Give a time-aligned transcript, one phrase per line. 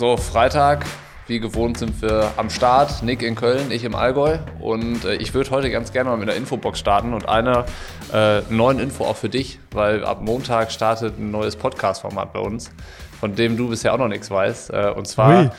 [0.00, 0.86] So, Freitag,
[1.26, 3.02] wie gewohnt sind wir am Start.
[3.02, 4.38] Nick in Köln, ich im Allgäu.
[4.58, 7.66] Und äh, ich würde heute ganz gerne mal mit einer Infobox starten und einer
[8.10, 12.70] äh, neuen Info auch für dich, weil ab Montag startet ein neues Podcast-Format bei uns,
[13.20, 14.70] von dem du bisher auch noch nichts weißt.
[14.70, 15.54] Äh, und zwar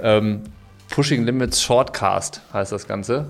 [0.00, 0.44] ähm,
[0.88, 3.26] Pushing Limits Shortcast heißt das Ganze.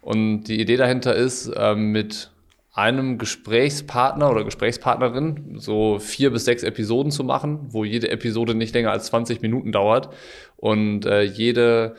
[0.00, 2.30] Und die Idee dahinter ist, ähm, mit
[2.74, 8.74] einem Gesprächspartner oder Gesprächspartnerin so vier bis sechs Episoden zu machen, wo jede Episode nicht
[8.74, 10.12] länger als 20 Minuten dauert
[10.56, 11.94] und äh, jede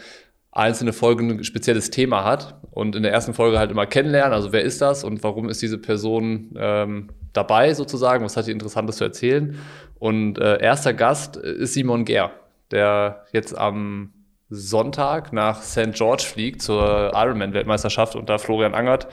[0.52, 4.52] einzelne Folge ein spezielles Thema hat und in der ersten Folge halt immer kennenlernen, also
[4.52, 8.98] wer ist das und warum ist diese Person ähm, dabei sozusagen, was hat die Interessantes
[8.98, 9.58] zu erzählen.
[9.98, 12.32] Und äh, erster Gast ist Simon Ger,
[12.72, 14.14] der jetzt am
[14.50, 15.94] Sonntag nach St.
[15.94, 19.08] George fliegt zur Ironman-Weltmeisterschaft unter Florian Angert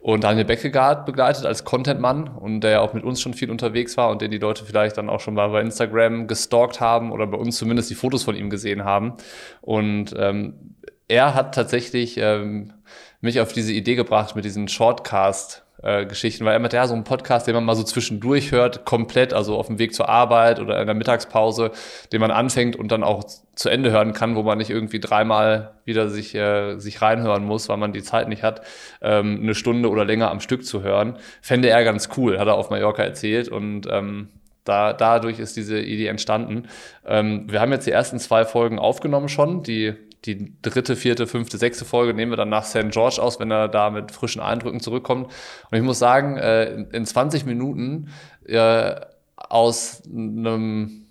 [0.00, 3.96] und Daniel Beckegaard begleitet als Content-Mann und der ja auch mit uns schon viel unterwegs
[3.96, 7.26] war und den die Leute vielleicht dann auch schon mal bei Instagram gestalkt haben oder
[7.26, 9.14] bei uns zumindest die Fotos von ihm gesehen haben.
[9.60, 10.76] Und ähm,
[11.08, 12.72] er hat tatsächlich ähm,
[13.20, 16.94] mich auf diese Idee gebracht mit diesen Shortcast äh, Geschichten, weil er mit ja so
[16.94, 20.60] ein Podcast, den man mal so zwischendurch hört, komplett, also auf dem Weg zur Arbeit
[20.60, 21.70] oder in der Mittagspause,
[22.12, 23.24] den man anfängt und dann auch
[23.54, 27.68] zu Ende hören kann, wo man nicht irgendwie dreimal wieder sich, äh, sich reinhören muss,
[27.68, 28.62] weil man die Zeit nicht hat,
[29.02, 31.16] ähm, eine Stunde oder länger am Stück zu hören.
[31.40, 34.28] Fände er ganz cool, hat er auf Mallorca erzählt und ähm,
[34.64, 36.68] da, dadurch ist diese Idee entstanden.
[37.06, 39.94] Ähm, wir haben jetzt die ersten zwei Folgen aufgenommen schon, die
[40.24, 42.90] die dritte, vierte, fünfte, sechste Folge nehmen wir dann nach St.
[42.90, 45.26] George aus, wenn er da mit frischen Eindrücken zurückkommt.
[45.70, 48.08] Und ich muss sagen, äh, in 20 Minuten
[48.44, 48.96] äh,
[49.36, 51.06] aus einem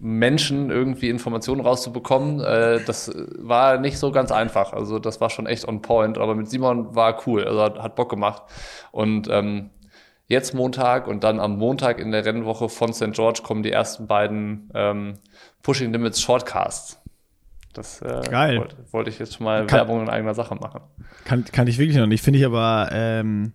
[0.00, 4.72] Menschen irgendwie Informationen rauszubekommen, äh, das war nicht so ganz einfach.
[4.72, 6.18] Also das war schon echt on point.
[6.18, 8.42] Aber mit Simon war cool, also hat, Bock gemacht.
[8.92, 9.70] Und ähm,
[10.26, 13.12] jetzt Montag und dann am Montag in der Rennwoche von St.
[13.12, 15.14] George kommen die ersten beiden ähm,
[15.62, 17.00] Pushing Limits Shortcasts.
[17.72, 18.58] Das äh, Geil.
[18.58, 20.80] Wollte, wollte ich jetzt schon mal kann, Werbung in eigener Sache machen.
[21.24, 22.22] Kann, kann ich wirklich noch nicht.
[22.22, 23.52] Finde ich aber ähm,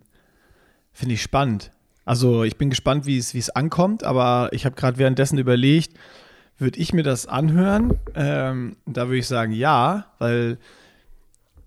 [0.92, 1.72] finde ich spannend.
[2.04, 5.96] Also ich bin gespannt, wie es, wie es ankommt, aber ich habe gerade währenddessen überlegt,
[6.58, 7.98] würde ich mir das anhören?
[8.14, 10.58] Ähm, da würde ich sagen, ja, weil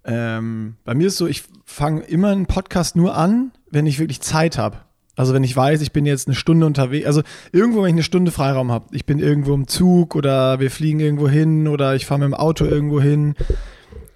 [0.06, 4.22] ähm, bei mir ist so, ich fange immer einen Podcast nur an, wenn ich wirklich
[4.22, 4.78] Zeit habe.
[5.18, 8.04] Also wenn ich weiß, ich bin jetzt eine Stunde unterwegs, also irgendwo, wenn ich eine
[8.04, 12.06] Stunde Freiraum habe, ich bin irgendwo im Zug oder wir fliegen irgendwo hin oder ich
[12.06, 13.34] fahre mit dem Auto irgendwo hin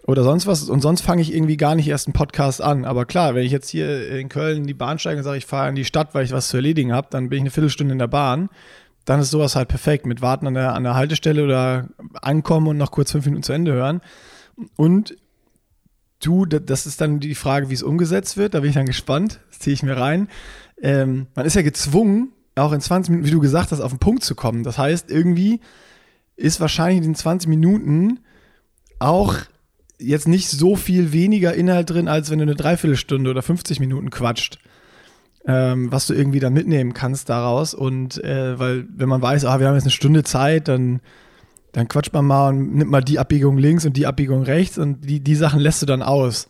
[0.05, 2.85] oder sonst was und sonst fange ich irgendwie gar nicht erst einen Podcast an.
[2.85, 5.47] Aber klar, wenn ich jetzt hier in Köln in die Bahn steige und sage, ich
[5.47, 7.93] fahre in die Stadt, weil ich was zu erledigen habe, dann bin ich eine Viertelstunde
[7.93, 8.49] in der Bahn.
[9.03, 11.87] Dann ist sowas halt perfekt mit Warten an der, an der Haltestelle oder
[12.21, 14.01] ankommen und noch kurz fünf Minuten zu Ende hören.
[14.75, 15.15] Und
[16.23, 18.53] du, das ist dann die Frage, wie es umgesetzt wird.
[18.53, 19.39] Da bin ich dann gespannt.
[19.49, 20.27] Das ziehe ich mir rein
[20.81, 23.99] ähm, man ist ja gezwungen, auch in 20 Minuten, wie du gesagt hast, auf den
[23.99, 24.63] Punkt zu kommen.
[24.63, 25.61] Das heißt, irgendwie
[26.35, 28.19] ist wahrscheinlich in den 20 Minuten
[28.99, 29.35] auch
[29.99, 34.09] jetzt nicht so viel weniger Inhalt drin, als wenn du eine Dreiviertelstunde oder 50 Minuten
[34.09, 34.59] quatscht.
[35.47, 37.73] Ähm, was du irgendwie da mitnehmen kannst daraus.
[37.73, 40.99] Und äh, weil, wenn man weiß, ah, wir haben jetzt eine Stunde Zeit, dann,
[41.71, 45.09] dann quatscht man mal und nimmt mal die Abbiegung links und die Abbiegung rechts und
[45.09, 46.47] die, die Sachen lässt du dann aus.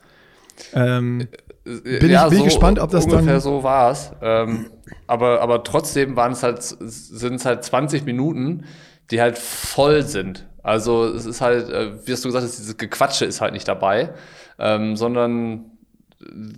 [0.74, 1.28] Ähm,
[1.64, 4.12] bin ja, ich, bin so, gespannt, ob das ungefähr dann so war es.
[4.22, 4.68] Ähm,
[5.08, 8.66] aber, aber trotzdem waren es halt, sind es halt 20 Minuten,
[9.12, 10.48] die halt voll sind.
[10.64, 13.68] Also es ist halt, äh, wie hast du gesagt hast, dieses Gequatsche ist halt nicht
[13.68, 14.14] dabei,
[14.60, 15.66] ähm, sondern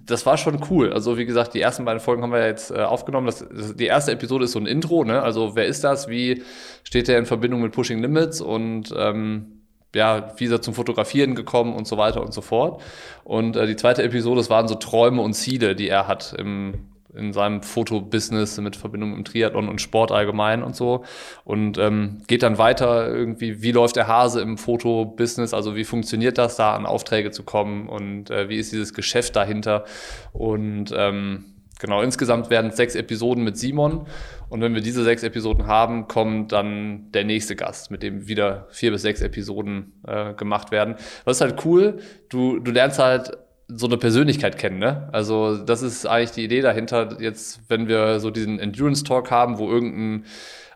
[0.06, 0.92] das war schon cool.
[0.92, 3.28] Also wie gesagt, die ersten beiden Folgen haben wir jetzt äh, aufgenommen.
[3.28, 5.22] Das, das, die erste Episode ist so ein Intro, ne?
[5.22, 6.10] Also wer ist das?
[6.10, 6.44] Wie
[6.84, 8.42] steht der in Verbindung mit Pushing Limits?
[8.42, 9.63] Und ähm,
[9.96, 12.82] ja, wie ist er zum Fotografieren gekommen und so weiter und so fort.
[13.24, 16.74] Und äh, die zweite Episode, das waren so Träume und Ziele, die er hat im,
[17.16, 21.04] in seinem Fotobusiness mit Verbindung im Triathlon und Sport allgemein und so.
[21.44, 26.38] Und ähm, geht dann weiter irgendwie, wie läuft der Hase im Fotobusiness, also wie funktioniert
[26.38, 29.86] das da, an Aufträge zu kommen und äh, wie ist dieses Geschäft dahinter.
[30.32, 31.53] Und ähm,
[31.84, 34.08] Genau, insgesamt werden es sechs Episoden mit Simon.
[34.48, 38.68] Und wenn wir diese sechs Episoden haben, kommt dann der nächste Gast, mit dem wieder
[38.70, 40.96] vier bis sechs Episoden äh, gemacht werden.
[41.26, 41.98] Das ist halt cool.
[42.30, 43.38] Du, du lernst halt
[43.68, 45.10] so eine Persönlichkeit kennen, ne?
[45.12, 47.18] Also, das ist eigentlich die Idee dahinter.
[47.20, 50.24] Jetzt, wenn wir so diesen Endurance Talk haben, wo irgendein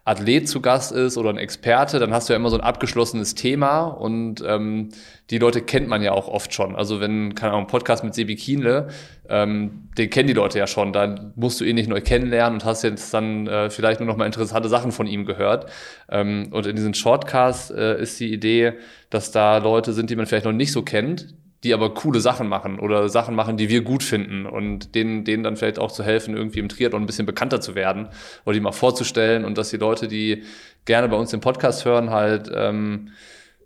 [0.07, 3.35] Athlet zu Gast ist oder ein Experte, dann hast du ja immer so ein abgeschlossenes
[3.35, 4.89] Thema und ähm,
[5.29, 6.77] die Leute kennt man ja auch oft schon.
[6.77, 8.87] Also wenn, keine Ahnung, ein Podcast mit Sebi Kienle,
[9.27, 12.65] ähm, den kennen die Leute ja schon, da musst du ihn nicht neu kennenlernen und
[12.65, 15.69] hast jetzt dann äh, vielleicht nur noch mal interessante Sachen von ihm gehört.
[16.09, 18.73] Ähm, und in diesen Shortcasts äh, ist die Idee,
[19.09, 21.33] dass da Leute sind, die man vielleicht noch nicht so kennt,
[21.63, 25.43] die aber coole Sachen machen oder Sachen machen, die wir gut finden und denen, denen
[25.43, 28.09] dann vielleicht auch zu helfen, irgendwie im Triathlon ein bisschen bekannter zu werden
[28.45, 30.43] oder die mal vorzustellen und dass die Leute, die
[30.85, 33.09] gerne bei uns den Podcast hören, halt ähm,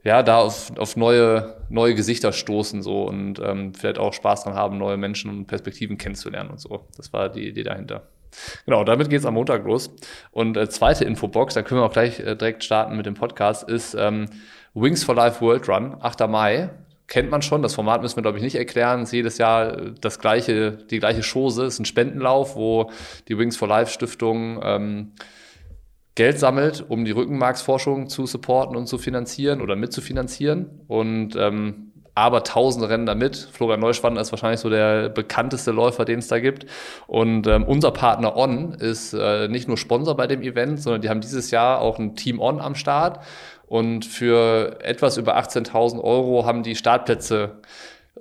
[0.03, 4.55] ja da auf, auf neue, neue Gesichter stoßen so und ähm, vielleicht auch Spaß dran
[4.55, 6.87] haben, neue Menschen und Perspektiven kennenzulernen und so.
[6.95, 8.07] Das war die Idee dahinter.
[8.65, 9.93] Genau, damit geht's am Montag los.
[10.31, 13.67] Und äh, zweite Infobox, da können wir auch gleich äh, direkt starten mit dem Podcast,
[13.67, 14.27] ist ähm,
[14.73, 16.27] Wings for Life World Run, 8.
[16.29, 16.69] Mai
[17.11, 17.61] kennt man schon.
[17.61, 19.01] Das Format müssen wir, glaube ich, nicht erklären.
[19.01, 21.65] Es ist jedes Jahr das gleiche, die gleiche Chose.
[21.65, 22.89] Es ist ein Spendenlauf, wo
[23.27, 25.11] die Wings for Life Stiftung ähm,
[26.15, 30.85] Geld sammelt, um die Rückenmarksforschung zu supporten und zu finanzieren oder mitzufinanzieren.
[30.87, 33.35] Und ähm, aber tausende rennen da mit.
[33.35, 36.65] Florian Neuschwander ist wahrscheinlich so der bekannteste Läufer, den es da gibt.
[37.07, 41.09] Und ähm, unser Partner On ist äh, nicht nur Sponsor bei dem Event, sondern die
[41.09, 43.19] haben dieses Jahr auch ein Team On am Start.
[43.71, 47.61] Und für etwas über 18.000 Euro haben die Startplätze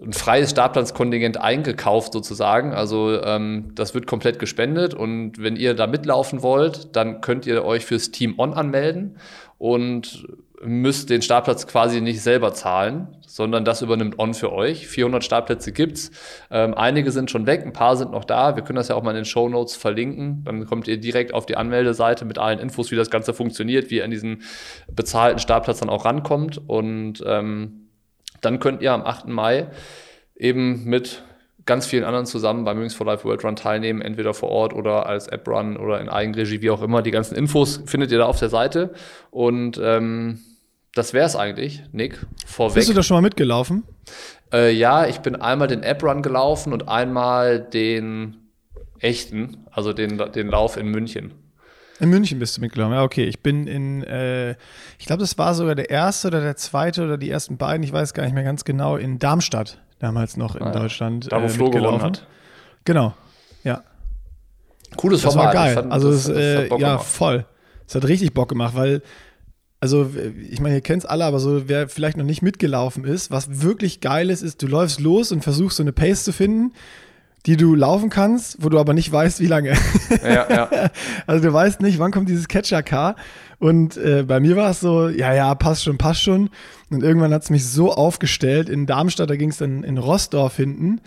[0.01, 2.73] ein freies Startplatzkontingent eingekauft sozusagen.
[2.73, 7.65] Also ähm, das wird komplett gespendet und wenn ihr da mitlaufen wollt, dann könnt ihr
[7.65, 9.17] euch fürs Team On anmelden
[9.59, 10.25] und
[10.63, 14.87] müsst den Startplatz quasi nicht selber zahlen, sondern das übernimmt On für euch.
[14.89, 16.11] 400 Startplätze gibt's.
[16.51, 18.57] Ähm, einige sind schon weg, ein paar sind noch da.
[18.57, 20.45] Wir können das ja auch mal in den Show Notes verlinken.
[20.45, 23.97] Dann kommt ihr direkt auf die Anmeldeseite mit allen Infos, wie das Ganze funktioniert, wie
[23.97, 24.43] ihr an diesen
[24.95, 26.61] bezahlten Startplatz dann auch rankommt.
[26.67, 27.89] Und ähm,
[28.43, 29.29] dann könnt ihr am 8.
[29.29, 29.69] Mai
[30.37, 31.23] eben mit
[31.65, 35.07] ganz vielen anderen zusammen beim Wings for Life World Run teilnehmen, entweder vor Ort oder
[35.07, 37.01] als App Run oder in Eigenregie, wie auch immer.
[37.01, 38.93] Die ganzen Infos findet ihr da auf der Seite.
[39.31, 40.41] Und ähm,
[40.95, 42.27] das wäre es eigentlich, Nick.
[42.47, 42.75] Vorweg.
[42.75, 43.85] Bist du da schon mal mitgelaufen?
[44.53, 48.37] Äh, ja, ich bin einmal den App Run gelaufen und einmal den
[48.99, 51.33] echten, also den, den Lauf in München.
[52.01, 52.95] In München bist du mitgelaufen.
[52.95, 53.25] Ja, okay.
[53.25, 54.53] Ich bin in, äh,
[54.99, 57.93] ich glaube, das war sogar der erste oder der zweite oder die ersten beiden, ich
[57.93, 61.31] weiß gar nicht mehr ganz genau, in Darmstadt, damals noch in ah, Deutschland.
[61.31, 62.27] Da, wo äh, Flo gewonnen hat.
[62.85, 63.15] Genau,
[63.63, 63.83] ja.
[64.97, 65.55] Cooles das Format.
[65.55, 65.75] Das war geil.
[65.75, 67.05] Fand, also, das, das äh, ja, gemacht.
[67.05, 67.47] voll.
[67.87, 69.03] Es hat richtig Bock gemacht, weil
[69.81, 70.11] also
[70.51, 73.63] ich meine, ihr kennt es alle, aber so wer vielleicht noch nicht mitgelaufen ist, was
[73.63, 76.73] wirklich geil ist, ist, du läufst los und versuchst so eine Pace zu finden,
[77.47, 79.73] die du laufen kannst, wo du aber nicht weißt, wie lange.
[80.23, 80.91] Ja, ja.
[81.27, 83.17] Also du weißt nicht, wann kommt dieses Catcher-Car.
[83.59, 86.51] Und äh, bei mir war es so, ja, ja, passt schon, passt schon.
[86.91, 88.69] Und irgendwann hat es mich so aufgestellt.
[88.69, 91.01] In Darmstadt, da ging es dann in Rossdorf hinten,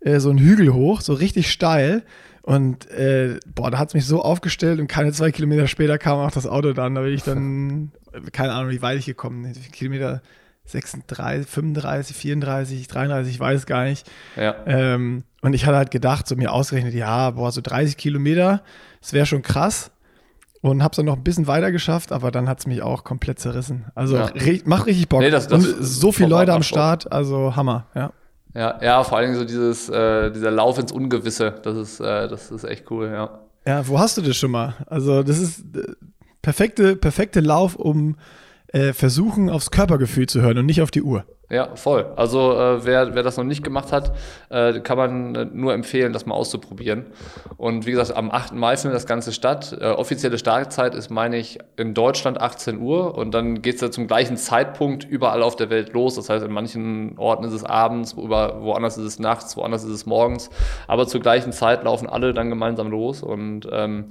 [0.00, 2.02] äh, so einen Hügel hoch, so richtig steil.
[2.42, 6.18] Und äh, boah, da hat es mich so aufgestellt und keine zwei Kilometer später kam
[6.18, 6.94] auch das Auto dann.
[6.94, 7.92] Da bin ich dann,
[8.32, 9.54] keine Ahnung, wie weit ich gekommen bin.
[9.72, 10.22] Kilometer
[10.68, 14.08] 36, 35, 34, 33, ich weiß gar nicht.
[14.36, 14.54] Ja.
[14.66, 18.62] Ähm, und ich hatte halt gedacht, so mir ausgerechnet, ja, boah, so 30 Kilometer,
[19.00, 19.90] das wäre schon krass.
[20.60, 23.86] Und hab's dann noch ein bisschen weiter geschafft, aber dann hat's mich auch komplett zerrissen.
[23.94, 24.30] Also ja.
[24.64, 25.20] macht richtig Bock.
[25.20, 28.12] Nee, das, das und so viele Leute am Start, also Hammer, ja.
[28.54, 32.50] Ja, ja, vor allem so dieses, äh, dieser Lauf ins Ungewisse, das ist, äh, das
[32.50, 33.40] ist echt cool, ja.
[33.66, 34.74] Ja, wo hast du das schon mal?
[34.86, 35.92] Also, das ist äh,
[36.40, 38.16] perfekte, perfekte Lauf, um
[38.68, 41.24] äh, versuchen, aufs Körpergefühl zu hören und nicht auf die Uhr.
[41.50, 42.12] Ja, voll.
[42.16, 44.14] Also äh, wer, wer das noch nicht gemacht hat,
[44.50, 47.06] äh, kann man äh, nur empfehlen, das mal auszuprobieren.
[47.56, 48.52] Und wie gesagt, am 8.
[48.52, 49.74] Mai findet das Ganze statt.
[49.80, 53.90] Äh, offizielle Startzeit ist, meine ich, in Deutschland 18 Uhr und dann geht es ja
[53.90, 56.16] zum gleichen Zeitpunkt überall auf der Welt los.
[56.16, 59.92] Das heißt, in manchen Orten ist es abends, über, woanders ist es nachts, woanders ist
[59.92, 60.50] es morgens.
[60.86, 64.08] Aber zur gleichen Zeit laufen alle dann gemeinsam los und ähm,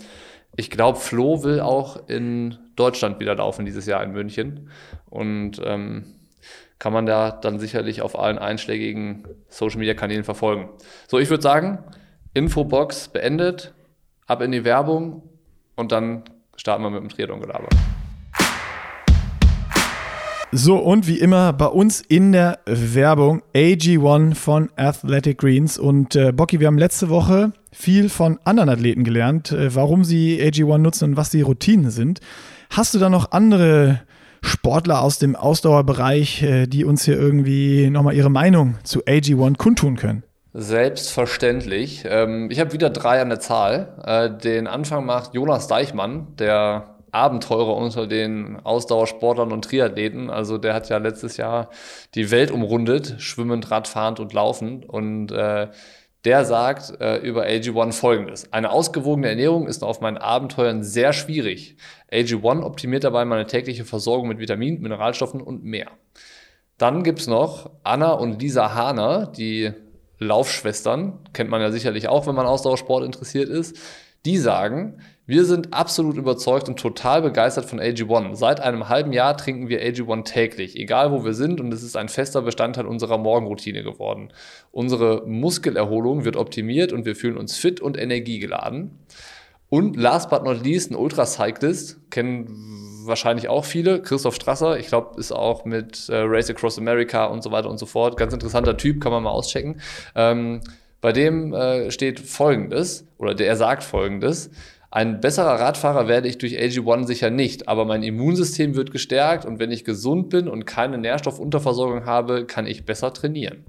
[0.56, 4.72] ich glaube, Flo will auch in Deutschland wieder laufen dieses Jahr in München.
[5.10, 6.17] Und ähm,
[6.80, 10.70] kann man da dann sicherlich auf allen einschlägigen Social Media Kanälen verfolgen.
[11.08, 11.80] So, ich würde sagen,
[12.34, 13.74] Infobox beendet,
[14.28, 15.24] ab in die Werbung
[15.76, 16.24] und dann
[16.56, 17.70] starten wir mit dem Triathlon-Gelaber.
[20.54, 25.78] So, und wie immer bei uns in der Werbung AG1 von Athletic Greens.
[25.78, 30.42] Und äh, Bocky, wir haben letzte Woche viel von anderen Athleten gelernt, äh, warum sie
[30.42, 32.22] AG1 nutzen und was die Routinen sind.
[32.70, 34.02] Hast du da noch andere
[34.42, 39.96] Sportler aus dem Ausdauerbereich, äh, die uns hier irgendwie nochmal ihre Meinung zu AG1 kundtun
[39.96, 40.24] können?
[40.54, 42.04] Selbstverständlich.
[42.08, 43.96] Ähm, ich habe wieder drei an der Zahl.
[44.04, 50.30] Äh, den Anfang macht Jonas Deichmann, der Abenteurer unter den Ausdauersportlern und Triathleten.
[50.30, 51.70] Also der hat ja letztes Jahr
[52.16, 54.88] die Welt umrundet, schwimmend, radfahrend und laufend.
[54.88, 55.68] Und äh,
[56.26, 58.52] der sagt äh, über AG1 folgendes.
[58.52, 61.78] Eine ausgewogene Ernährung ist auf meinen Abenteuern sehr schwierig.
[62.12, 65.92] AG1 optimiert dabei meine tägliche Versorgung mit Vitaminen, Mineralstoffen und mehr.
[66.78, 69.72] Dann gibt es noch Anna und Lisa Hahner, die
[70.20, 73.78] Laufschwestern, kennt man ja sicherlich auch, wenn man Ausdauersport interessiert ist.
[74.26, 78.36] Die sagen, Wir sind absolut überzeugt und total begeistert von AG1.
[78.36, 81.98] Seit einem halben Jahr trinken wir AG1 täglich, egal wo wir sind, und es ist
[81.98, 84.32] ein fester Bestandteil unserer Morgenroutine geworden.
[84.72, 89.00] Unsere Muskelerholung wird optimiert und wir fühlen uns fit und energiegeladen.
[89.68, 95.20] Und last but not least, ein Ultracyclist, kennen wahrscheinlich auch viele, Christoph Strasser, ich glaube,
[95.20, 98.16] ist auch mit äh, Race Across America und so weiter und so fort.
[98.16, 99.82] Ganz interessanter Typ, kann man mal auschecken.
[100.16, 100.62] Ähm,
[101.02, 104.52] bei dem äh, steht folgendes, oder der sagt folgendes.
[104.90, 109.60] Ein besserer Radfahrer werde ich durch AG1 sicher nicht, aber mein Immunsystem wird gestärkt und
[109.60, 113.66] wenn ich gesund bin und keine Nährstoffunterversorgung habe, kann ich besser trainieren.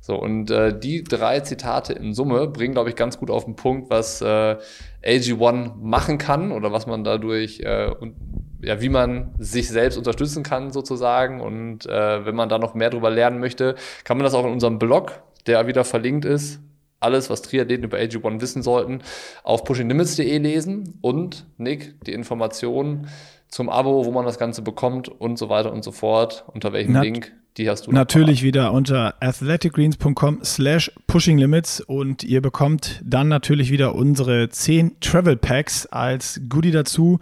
[0.00, 3.54] So, und äh, die drei Zitate in Summe bringen, glaube ich, ganz gut auf den
[3.54, 4.56] Punkt, was äh,
[5.04, 8.16] AG1 machen kann oder was man dadurch äh, und
[8.62, 11.40] ja, wie man sich selbst unterstützen kann sozusagen.
[11.40, 13.74] Und äh, wenn man da noch mehr drüber lernen möchte,
[14.04, 16.60] kann man das auch in unserem Blog, der wieder verlinkt ist,
[17.02, 19.02] alles, was Triathleten über AG1 wissen sollten,
[19.42, 23.08] auf pushinglimits.de lesen und Nick, die Informationen
[23.48, 26.92] zum Abo, wo man das Ganze bekommt und so weiter und so fort, unter welchem
[26.92, 27.92] Nat Link, die hast du.
[27.92, 35.36] Natürlich wieder unter athleticgreens.com slash pushinglimits und ihr bekommt dann natürlich wieder unsere 10 Travel
[35.36, 37.20] Packs als Goodie dazu.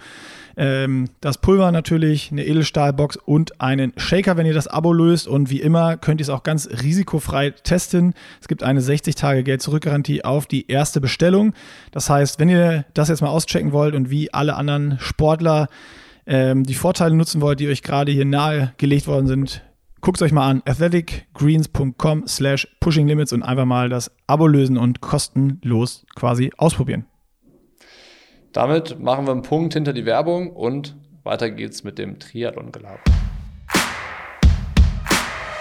[0.56, 5.26] Ähm, das Pulver natürlich, eine Edelstahlbox und einen Shaker, wenn ihr das Abo löst.
[5.26, 8.14] Und wie immer könnt ihr es auch ganz risikofrei testen.
[8.40, 11.54] Es gibt eine 60-Tage-Geld-Zurück-Garantie auf die erste Bestellung.
[11.92, 15.68] Das heißt, wenn ihr das jetzt mal auschecken wollt und wie alle anderen Sportler
[16.26, 19.62] ähm, die Vorteile nutzen wollt, die euch gerade hier nahegelegt worden sind,
[20.00, 25.00] guckt es euch mal an, athleticgreens.com slash pushinglimits und einfach mal das Abo lösen und
[25.00, 27.06] kostenlos quasi ausprobieren.
[28.52, 32.98] Damit machen wir einen Punkt hinter die Werbung und weiter geht's mit dem Triathlon-Gelaber.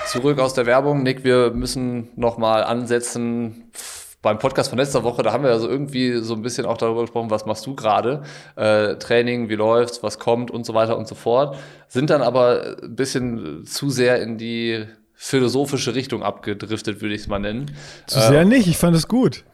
[0.08, 1.04] Zurück aus der Werbung.
[1.04, 3.70] Nick, wir müssen nochmal ansetzen
[4.22, 7.02] beim Podcast von letzter Woche, da haben wir also irgendwie so ein bisschen auch darüber
[7.02, 8.24] gesprochen, was machst du gerade?
[8.56, 11.58] Äh, Training, wie läuft's, was kommt und so weiter und so fort.
[11.88, 17.28] Sind dann aber ein bisschen zu sehr in die philosophische Richtung abgedriftet, würde ich es
[17.28, 17.72] mal nennen.
[18.08, 19.46] Zu sehr äh, nicht, ich fand es gut.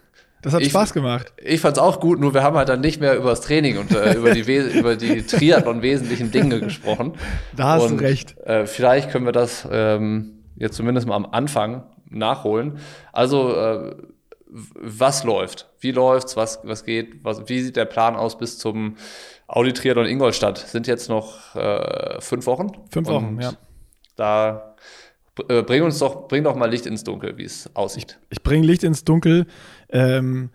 [0.41, 1.33] Das hat ich, Spaß gemacht.
[1.43, 3.79] Ich fand es auch gut, nur wir haben halt dann nicht mehr über das Training
[3.79, 4.41] und äh, über die,
[4.77, 7.13] über die Triathlon wesentlichen Dinge gesprochen.
[7.55, 8.37] Da hast und, du recht.
[8.45, 12.77] Äh, vielleicht können wir das ähm, jetzt zumindest mal am Anfang nachholen.
[13.11, 13.95] Also, äh,
[14.47, 15.69] was läuft?
[15.79, 16.37] Wie läuft's?
[16.37, 17.23] Was, was geht?
[17.23, 18.95] Was, wie sieht der Plan aus bis zum
[19.47, 20.57] Audi Triathlon Ingolstadt?
[20.57, 22.71] Sind jetzt noch äh, fünf Wochen?
[22.91, 23.53] Fünf Wochen, ja.
[24.15, 24.75] Da
[25.49, 28.19] äh, bring uns doch, bring doch mal Licht ins Dunkel, wie es aussieht.
[28.29, 29.47] Ich, ich bringe Licht ins Dunkel.
[29.89, 30.51] Ähm,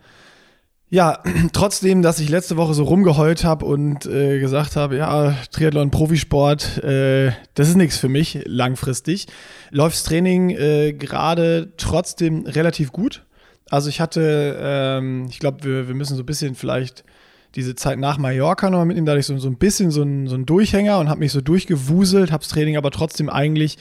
[0.89, 1.19] ja,
[1.53, 6.83] trotzdem, dass ich letzte Woche so rumgeheult habe und äh, gesagt habe, ja, Triathlon, Profisport,
[6.83, 9.27] äh, das ist nichts für mich langfristig,
[9.69, 13.23] läuft's Training äh, gerade trotzdem relativ gut.
[13.71, 17.03] Also ich hatte, ähm, ich glaube, wir, wir müssen so ein bisschen vielleicht
[17.55, 20.27] diese Zeit nach Mallorca noch mitnehmen, da hatte ich so, so ein bisschen so ein,
[20.27, 23.77] so ein Durchhänger und habe mich so durchgewuselt, habe das Training aber trotzdem eigentlich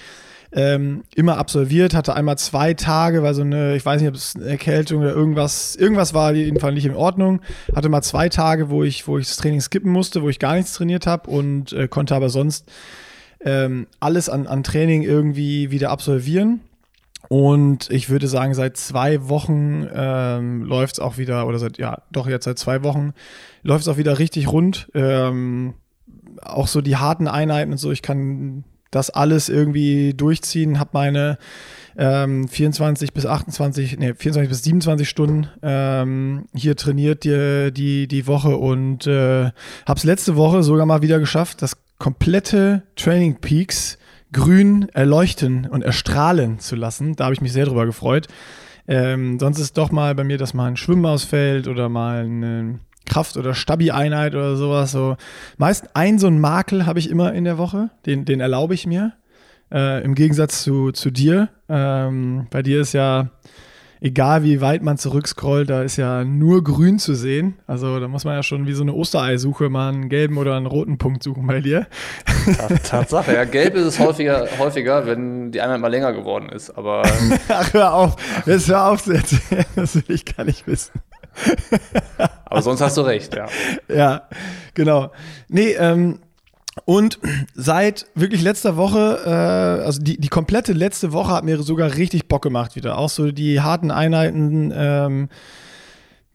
[0.52, 4.34] ähm, immer absolviert, hatte einmal zwei Tage, weil so eine, ich weiß nicht, ob es
[4.34, 7.40] eine Erkältung oder irgendwas, irgendwas war jedenfalls nicht in Ordnung.
[7.74, 10.54] Hatte mal zwei Tage, wo ich, wo ich das Training skippen musste, wo ich gar
[10.54, 12.70] nichts trainiert habe und äh, konnte aber sonst
[13.44, 16.60] ähm, alles an, an Training irgendwie wieder absolvieren.
[17.32, 22.02] Und ich würde sagen, seit zwei Wochen ähm, läuft es auch wieder, oder seit, ja,
[22.10, 23.12] doch jetzt seit zwei Wochen
[23.62, 24.90] läuft es auch wieder richtig rund.
[24.94, 25.74] Ähm,
[26.42, 31.38] auch so die harten Einheiten und so, ich kann das alles irgendwie durchziehen, habe meine
[31.96, 38.26] ähm, 24 bis 28, nee, 24 bis 27 Stunden ähm, hier trainiert die, die, die
[38.26, 39.52] Woche und äh,
[39.86, 43.98] habe es letzte Woche sogar mal wieder geschafft, das komplette Training Peaks
[44.32, 47.16] grün erleuchten und erstrahlen zu lassen.
[47.16, 48.28] Da habe ich mich sehr drüber gefreut.
[48.86, 52.80] Ähm, sonst ist doch mal bei mir, dass mal ein Schwimmen ausfällt oder mal eine
[53.06, 54.92] Kraft- oder Stabi-Einheit oder sowas.
[54.92, 55.16] So.
[55.58, 58.86] Meist ein so ein Makel habe ich immer in der Woche, den, den erlaube ich
[58.86, 59.12] mir.
[59.72, 61.48] Äh, Im Gegensatz zu, zu dir.
[61.68, 63.30] Ähm, bei dir ist ja,
[64.00, 67.58] egal wie weit man zurückscrollt, da ist ja nur grün zu sehen.
[67.66, 70.66] Also da muss man ja schon wie so eine Ostereisuche mal einen gelben oder einen
[70.66, 71.86] roten Punkt suchen bei dir.
[72.82, 76.70] Tatsache, ja, gelb ist es häufiger, häufiger, wenn die Einheit mal länger geworden ist.
[76.70, 77.02] Aber
[77.48, 78.16] Ach, hör auf,
[78.46, 81.00] das hör auf zu erzählen, das will ich gar nicht wissen.
[82.44, 83.46] Aber sonst hast du recht, ja.
[83.88, 84.22] Ja,
[84.74, 85.12] genau.
[85.48, 86.20] Nee, ähm,
[86.84, 87.18] und
[87.54, 92.28] seit wirklich letzter Woche, äh, also die, die komplette letzte Woche hat mir sogar richtig
[92.28, 92.98] Bock gemacht wieder.
[92.98, 95.28] Auch so die harten Einheiten, ähm,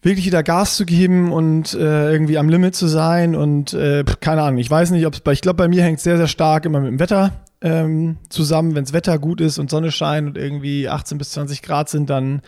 [0.01, 4.43] wirklich wieder Gas zu geben und äh, irgendwie am Limit zu sein und äh, keine
[4.43, 6.65] Ahnung, ich weiß nicht, ob es bei, ich glaube, bei mir hängt sehr, sehr stark
[6.65, 8.75] immer mit dem Wetter ähm, zusammen.
[8.75, 12.09] Wenn das Wetter gut ist und Sonne scheint und irgendwie 18 bis 20 Grad sind,
[12.09, 12.41] dann,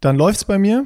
[0.00, 0.84] dann läuft es bei mir.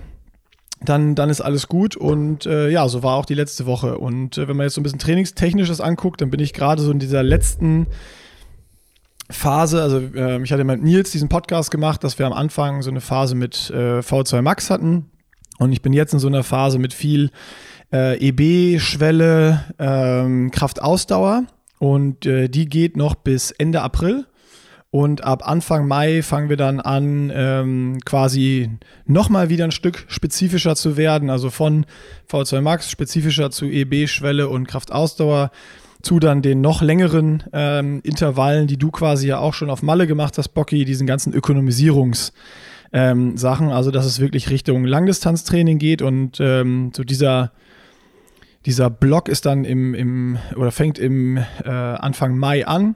[0.80, 1.96] Dann, dann ist alles gut.
[1.96, 3.98] Und äh, ja, so war auch die letzte Woche.
[3.98, 6.90] Und äh, wenn man jetzt so ein bisschen Trainingstechnisches anguckt, dann bin ich gerade so
[6.90, 7.86] in dieser letzten
[9.30, 12.90] Phase, also äh, ich hatte mit Nils diesen Podcast gemacht, dass wir am Anfang so
[12.90, 15.10] eine Phase mit äh, V2 Max hatten.
[15.58, 17.30] Und ich bin jetzt in so einer Phase mit viel
[17.92, 21.44] äh, EB-Schwelle, ähm, Kraftausdauer.
[21.78, 24.26] Und äh, die geht noch bis Ende April.
[24.90, 28.70] Und ab Anfang Mai fangen wir dann an, ähm, quasi
[29.04, 31.28] nochmal wieder ein Stück spezifischer zu werden.
[31.28, 31.84] Also von
[32.30, 35.50] V2 Max spezifischer zu EB-Schwelle und Kraftausdauer
[36.00, 40.06] zu dann den noch längeren ähm, Intervallen, die du quasi ja auch schon auf Malle
[40.06, 42.32] gemacht hast, Bocky, diesen ganzen Ökonomisierungs-
[42.92, 47.52] ähm, Sachen, also dass es wirklich Richtung Langdistanztraining geht und ähm, so dieser,
[48.66, 52.94] dieser Block ist dann im, im oder fängt im äh, Anfang Mai an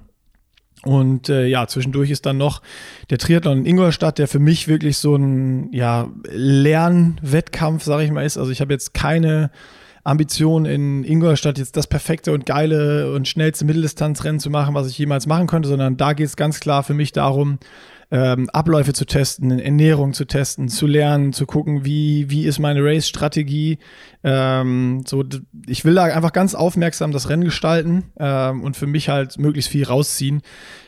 [0.84, 2.60] und äh, ja, zwischendurch ist dann noch
[3.10, 8.24] der Triathlon in Ingolstadt, der für mich wirklich so ein ja, Lernwettkampf, sage ich mal,
[8.24, 8.36] ist.
[8.36, 9.50] Also ich habe jetzt keine
[10.04, 14.98] Ambition in Ingolstadt jetzt das perfekte und geile und schnellste Mitteldistanzrennen zu machen, was ich
[14.98, 17.58] jemals machen könnte, sondern da geht es ganz klar für mich darum,
[18.12, 22.84] ähm, Abläufe zu testen, Ernährung zu testen, zu lernen, zu gucken, wie, wie ist meine
[22.84, 23.78] Race-Strategie.
[24.22, 25.24] Ähm, so,
[25.66, 29.70] ich will da einfach ganz aufmerksam das Rennen gestalten ähm, und für mich halt möglichst
[29.70, 30.42] viel rausziehen,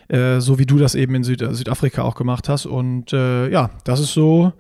[0.08, 2.66] äh, so wie du das eben in Süd Südafrika auch gemacht hast.
[2.66, 4.52] Und äh, ja, das ist so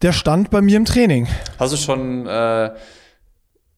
[0.00, 1.28] der Stand bei mir im Training.
[1.58, 2.70] Hast du schon äh,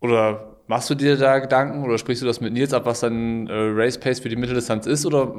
[0.01, 3.49] oder Machst du dir da Gedanken oder sprichst du das mit Nils ab, was dann
[3.49, 5.05] äh, Race Pace für die Mitteldistanz ist?
[5.05, 5.35] Oder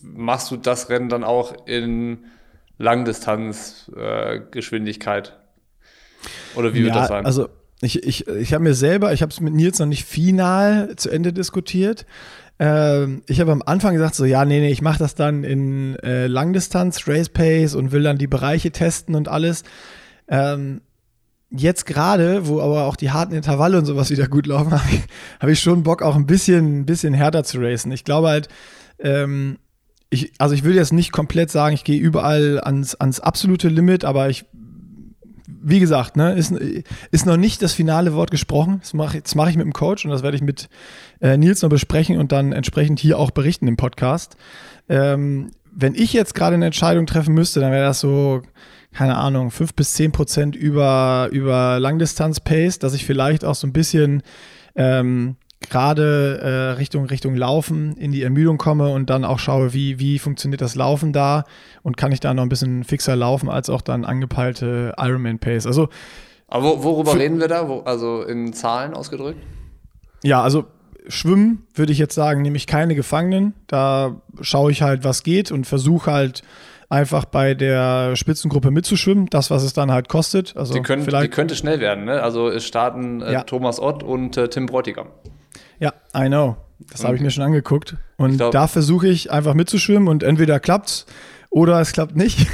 [0.00, 2.20] machst du das Rennen dann auch in
[2.78, 5.28] Langdistanzgeschwindigkeit?
[5.28, 5.32] Äh,
[6.58, 7.26] oder wie ja, wird das sein?
[7.26, 7.50] Also
[7.82, 11.10] ich, ich, ich habe mir selber, ich habe es mit Nils noch nicht final zu
[11.10, 12.06] Ende diskutiert.
[12.58, 15.96] Ähm, ich habe am Anfang gesagt, so ja, nee, nee, ich mache das dann in
[15.96, 19.64] äh, Langdistanz, Race Pace und will dann die Bereiche testen und alles.
[20.28, 20.80] Ähm,
[21.50, 25.02] jetzt gerade, wo aber auch die harten Intervalle und sowas wieder gut laufen, habe ich,
[25.40, 27.92] hab ich schon Bock, auch ein bisschen, ein bisschen härter zu racen.
[27.92, 28.48] Ich glaube halt,
[28.98, 29.58] ähm,
[30.10, 34.04] ich, also ich will jetzt nicht komplett sagen, ich gehe überall ans, ans absolute Limit,
[34.04, 34.44] aber ich,
[35.46, 36.52] wie gesagt, ne, ist,
[37.10, 38.78] ist noch nicht das finale Wort gesprochen.
[38.80, 40.68] Das mache mach ich mit dem Coach und das werde ich mit
[41.20, 44.36] äh, Nils noch besprechen und dann entsprechend hier auch berichten im Podcast.
[44.88, 48.42] Ähm, wenn ich jetzt gerade eine Entscheidung treffen müsste, dann wäre das so,
[48.96, 53.74] keine Ahnung, fünf bis zehn Prozent über, über Langdistanz-Pace, dass ich vielleicht auch so ein
[53.74, 54.22] bisschen
[54.74, 55.36] ähm,
[55.68, 60.18] gerade äh, Richtung, Richtung Laufen in die Ermüdung komme und dann auch schaue, wie, wie
[60.18, 61.44] funktioniert das Laufen da
[61.82, 65.66] und kann ich da noch ein bisschen fixer laufen als auch dann angepeilte Ironman-Pace.
[65.66, 65.90] Also,
[66.48, 67.68] Aber worüber reden wir da?
[67.68, 69.42] Wo, also in Zahlen ausgedrückt?
[70.22, 70.64] Ja, also
[71.06, 73.52] Schwimmen würde ich jetzt sagen, nehme ich keine Gefangenen.
[73.66, 76.42] Da schaue ich halt, was geht und versuche halt
[76.88, 80.56] einfach bei der Spitzengruppe mitzuschwimmen, das, was es dann halt kostet.
[80.56, 82.22] Also die, können, vielleicht die könnte schnell werden, ne?
[82.22, 83.42] Also es starten äh, ja.
[83.42, 85.08] Thomas Ott und äh, Tim Bräutigam.
[85.78, 86.56] Ja, I know.
[86.90, 87.96] Das habe ich mir schon angeguckt.
[88.18, 91.06] Und glaub, da versuche ich einfach mitzuschwimmen und entweder klappt's
[91.56, 92.46] oder es klappt nicht.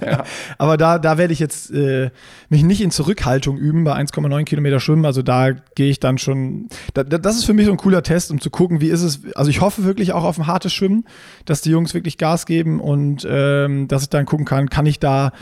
[0.00, 0.22] ja.
[0.58, 2.10] Aber da, da werde ich jetzt äh,
[2.48, 5.04] mich nicht in Zurückhaltung üben bei 1,9 Kilometer Schwimmen.
[5.04, 6.68] Also da gehe ich dann schon.
[6.94, 9.22] Da, das ist für mich so ein cooler Test, um zu gucken, wie ist es.
[9.34, 11.06] Also ich hoffe wirklich auch auf ein hartes Schwimmen,
[11.44, 15.00] dass die Jungs wirklich Gas geben und ähm, dass ich dann gucken kann, kann ich
[15.00, 15.32] da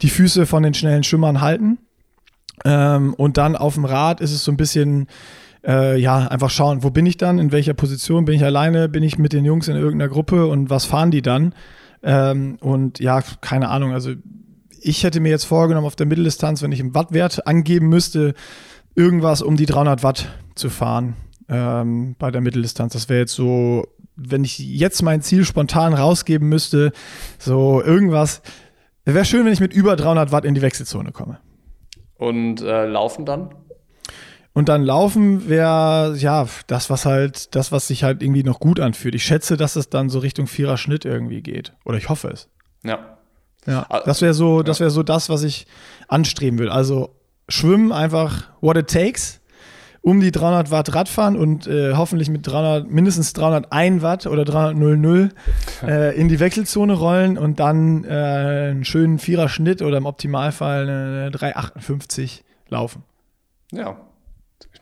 [0.00, 1.76] die Füße von den schnellen Schwimmern halten.
[2.64, 5.08] Ähm, und dann auf dem Rad ist es so ein bisschen.
[5.62, 9.02] Äh, ja, einfach schauen, wo bin ich dann, in welcher Position, bin ich alleine, bin
[9.02, 11.54] ich mit den Jungs in irgendeiner Gruppe und was fahren die dann?
[12.02, 14.12] Ähm, und ja, keine Ahnung, also
[14.80, 18.34] ich hätte mir jetzt vorgenommen, auf der Mitteldistanz, wenn ich einen Wattwert angeben müsste,
[18.94, 21.16] irgendwas um die 300 Watt zu fahren
[21.48, 22.92] ähm, bei der Mitteldistanz.
[22.92, 26.92] Das wäre jetzt so, wenn ich jetzt mein Ziel spontan rausgeben müsste,
[27.38, 28.42] so irgendwas.
[29.04, 31.38] Wäre schön, wenn ich mit über 300 Watt in die Wechselzone komme.
[32.16, 33.54] Und äh, laufen dann?
[34.56, 38.80] Und dann laufen wäre, ja, das, was halt, das, was sich halt irgendwie noch gut
[38.80, 39.14] anfühlt.
[39.14, 41.74] Ich schätze, dass es dann so Richtung Vierer Schnitt irgendwie geht.
[41.84, 42.48] Oder ich hoffe es.
[42.82, 43.18] Ja.
[43.66, 45.66] Ja, ah, das wäre so, das wäre so das, was ich
[46.08, 46.70] anstreben will.
[46.70, 47.10] Also
[47.50, 49.42] schwimmen einfach what it takes,
[50.00, 55.32] um die 300 Watt Radfahren und äh, hoffentlich mit 300, mindestens 301 Watt oder 300
[55.86, 60.88] äh, in die Wechselzone rollen und dann äh, einen schönen Vierer Schnitt oder im Optimalfall
[60.88, 63.02] eine 358 laufen.
[63.70, 63.98] Ja,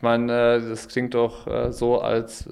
[0.05, 2.49] meine, äh, das klingt doch äh, so, als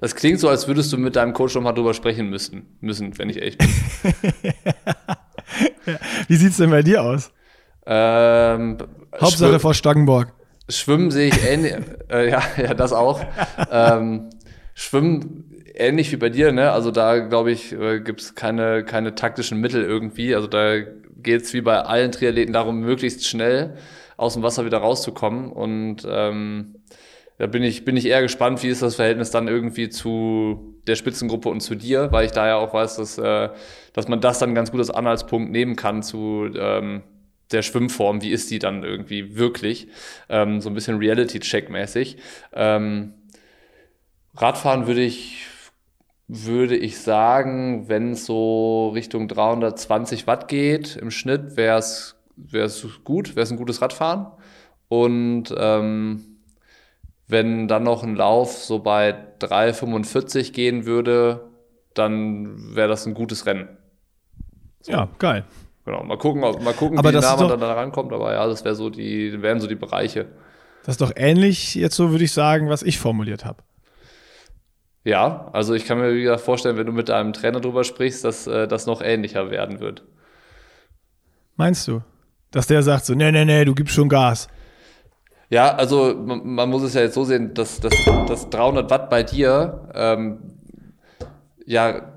[0.00, 3.16] das klingt so, als würdest du mit deinem Coach noch mal drüber sprechen müssen, müssen,
[3.18, 3.68] wenn ich echt bin.
[6.28, 7.30] Wie sieht's denn bei dir aus?
[7.86, 8.78] Ähm,
[9.20, 10.32] Hauptsache vor Stangenborg.
[10.68, 11.74] Schwimmen sehe ich ähnlich,
[12.10, 13.20] äh, ja, ja, das auch.
[13.70, 14.30] ähm,
[14.74, 16.72] Schwimmen ähnlich wie bei dir, ne?
[16.72, 20.34] Also da glaube ich, äh, gibt's keine, keine taktischen Mittel irgendwie.
[20.34, 20.80] Also da
[21.22, 23.76] geht's wie bei allen Triathleten darum, möglichst schnell
[24.16, 25.52] aus dem Wasser wieder rauszukommen.
[25.52, 26.73] Und ähm,
[27.38, 30.94] da bin ich, bin ich eher gespannt, wie ist das Verhältnis dann irgendwie zu der
[30.94, 33.48] Spitzengruppe und zu dir, weil ich da ja auch weiß, dass, äh,
[33.92, 37.02] dass man das dann ganz gut als Anhaltspunkt nehmen kann zu ähm,
[37.50, 39.88] der Schwimmform, wie ist die dann irgendwie wirklich,
[40.28, 42.18] ähm, so ein bisschen Reality-Check-mäßig.
[42.52, 43.14] Ähm,
[44.36, 45.46] Radfahren würde ich,
[46.28, 52.16] würde ich sagen, wenn es so Richtung 320 Watt geht im Schnitt, wäre es
[53.04, 54.26] gut, wäre es ein gutes Radfahren.
[54.88, 56.33] Und ähm,
[57.26, 61.48] wenn dann noch ein Lauf so bei 3,45 gehen würde,
[61.94, 63.68] dann wäre das ein gutes Rennen.
[64.80, 64.92] So.
[64.92, 65.44] Ja, geil.
[65.84, 68.64] Genau, mal gucken, mal gucken aber wie nah man dann da rankommt, aber ja, das
[68.64, 70.26] wäre so die, wären so die Bereiche.
[70.84, 73.62] Das ist doch ähnlich jetzt so, würde ich sagen, was ich formuliert habe.
[75.04, 78.46] Ja, also ich kann mir wieder vorstellen, wenn du mit deinem Trainer drüber sprichst, dass
[78.46, 80.02] äh, das noch ähnlicher werden wird.
[81.56, 82.02] Meinst du?
[82.50, 84.48] Dass der sagt so, nee, nee, nee, du gibst schon Gas.
[85.50, 87.92] Ja, also man, man muss es ja jetzt so sehen, dass, dass,
[88.26, 90.38] dass 300 Watt bei dir, ähm,
[91.66, 92.14] ja,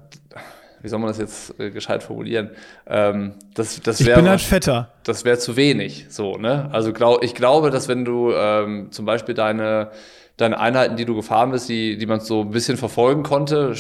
[0.81, 2.51] wie soll man das jetzt äh, gescheit formulieren?
[2.85, 4.93] Ähm, das, das wär, ich bin halt fetter.
[5.03, 6.69] Das wäre zu wenig, so, ne?
[6.71, 9.91] Also glaub, ich glaube, dass wenn du ähm, zum Beispiel deine,
[10.37, 13.73] deine Einheiten, die du gefahren bist, die, die man so ein bisschen verfolgen konnte,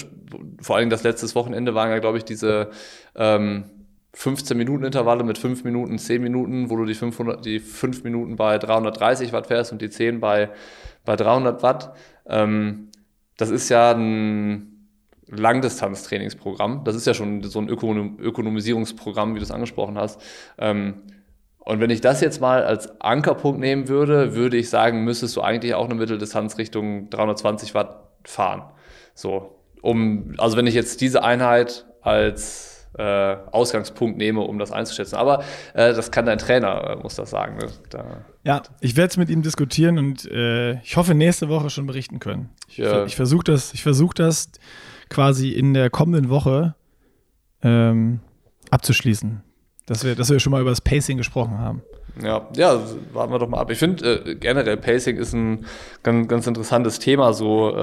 [0.61, 2.71] vor allem das letzte Wochenende waren ja, glaube ich, diese
[3.15, 3.65] ähm,
[4.13, 8.35] 15 Minuten Intervalle mit 5 Minuten, 10 Minuten, wo du die, 500, die 5 Minuten
[8.35, 10.49] bei 330 Watt fährst und die 10 bei,
[11.05, 11.93] bei 300 Watt.
[12.27, 12.89] Ähm,
[13.37, 14.77] das ist ja ein
[15.27, 16.83] Langdistanztrainingsprogramm.
[16.83, 20.21] Das ist ja schon so ein Ökonom Ökonomisierungsprogramm, wie du es angesprochen hast.
[20.57, 21.03] Ähm,
[21.59, 25.41] und wenn ich das jetzt mal als Ankerpunkt nehmen würde, würde ich sagen, müsstest du
[25.41, 28.63] eigentlich auch eine Mitteldistanz Richtung 320 Watt fahren.
[29.13, 35.15] So, um, also wenn ich jetzt diese Einheit als äh, Ausgangspunkt nehme, um das einzuschätzen.
[35.15, 37.57] Aber äh, das kann dein Trainer, äh, muss das sagen.
[37.57, 37.67] Ne?
[37.89, 41.85] Da, ja, ich werde es mit ihm diskutieren und äh, ich hoffe, nächste Woche schon
[41.87, 42.49] berichten können.
[42.67, 44.49] Ich, ich versuche das, ich versuche das
[45.09, 46.75] quasi in der kommenden Woche
[47.61, 48.19] ähm,
[48.71, 49.43] abzuschließen.
[49.85, 51.81] Dass wir, dass wir schon mal über das Pacing gesprochen haben.
[52.21, 52.79] Ja, ja,
[53.13, 53.71] warten wir doch mal ab.
[53.71, 55.65] Ich finde äh, generell Pacing ist ein
[56.03, 57.31] ganz, ganz interessantes Thema.
[57.33, 57.73] So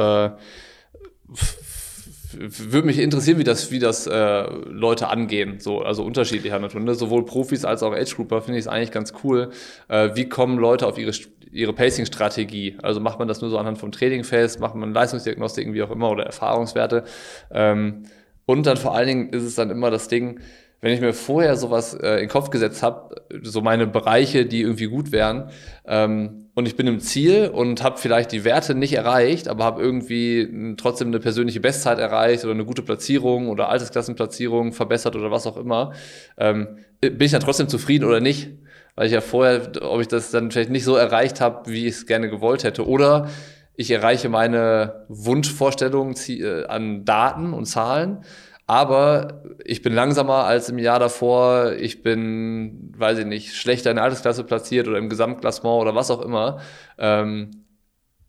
[2.38, 5.60] würde mich interessieren, wie das, wie das äh, Leute angehen.
[5.60, 6.80] So, also unterschiedlicher Natur.
[6.80, 6.94] Ne?
[6.94, 9.50] Sowohl Profis als auch Age-Grouper finde ich es eigentlich ganz cool.
[9.88, 11.12] Äh, wie kommen Leute auf ihre,
[11.50, 12.76] ihre Pacing-Strategie?
[12.82, 15.90] Also macht man das nur so anhand vom Training fest, macht man Leistungsdiagnostik, wie auch
[15.90, 17.04] immer, oder Erfahrungswerte.
[17.50, 18.04] Ähm,
[18.46, 20.40] und dann vor allen Dingen ist es dann immer das Ding,
[20.80, 24.60] wenn ich mir vorher sowas äh, in den Kopf gesetzt habe, so meine Bereiche, die
[24.62, 25.50] irgendwie gut wären,
[25.86, 29.82] ähm, und ich bin im Ziel und habe vielleicht die Werte nicht erreicht, aber habe
[29.82, 35.48] irgendwie trotzdem eine persönliche Bestzeit erreicht oder eine gute Platzierung oder Altersklassenplatzierung verbessert oder was
[35.48, 35.92] auch immer,
[36.38, 38.50] ähm, bin ich dann trotzdem zufrieden oder nicht?
[38.94, 41.94] Weil ich ja vorher, ob ich das dann vielleicht nicht so erreicht habe, wie ich
[41.94, 42.86] es gerne gewollt hätte.
[42.86, 43.28] Oder
[43.74, 48.18] ich erreiche meine Wunschvorstellungen äh, an Daten und Zahlen,
[48.66, 51.72] aber ich bin langsamer als im Jahr davor.
[51.72, 56.10] Ich bin, weiß ich nicht, schlechter in der Altersklasse platziert oder im Gesamtklassement oder was
[56.10, 56.60] auch immer.
[56.96, 57.50] Ähm,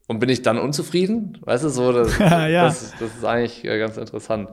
[0.07, 1.37] und bin ich dann unzufrieden?
[1.41, 2.65] Weißt du, so, das, ja.
[2.65, 4.49] das, das ist eigentlich äh, ganz interessant.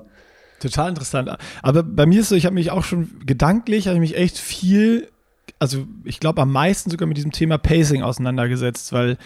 [0.61, 1.31] Total interessant.
[1.63, 4.39] Aber bei mir ist so, ich habe mich auch schon gedanklich, habe ich mich echt
[4.39, 5.09] viel
[5.59, 9.17] also ich glaube am meisten sogar mit diesem Thema Pacing auseinandergesetzt, weil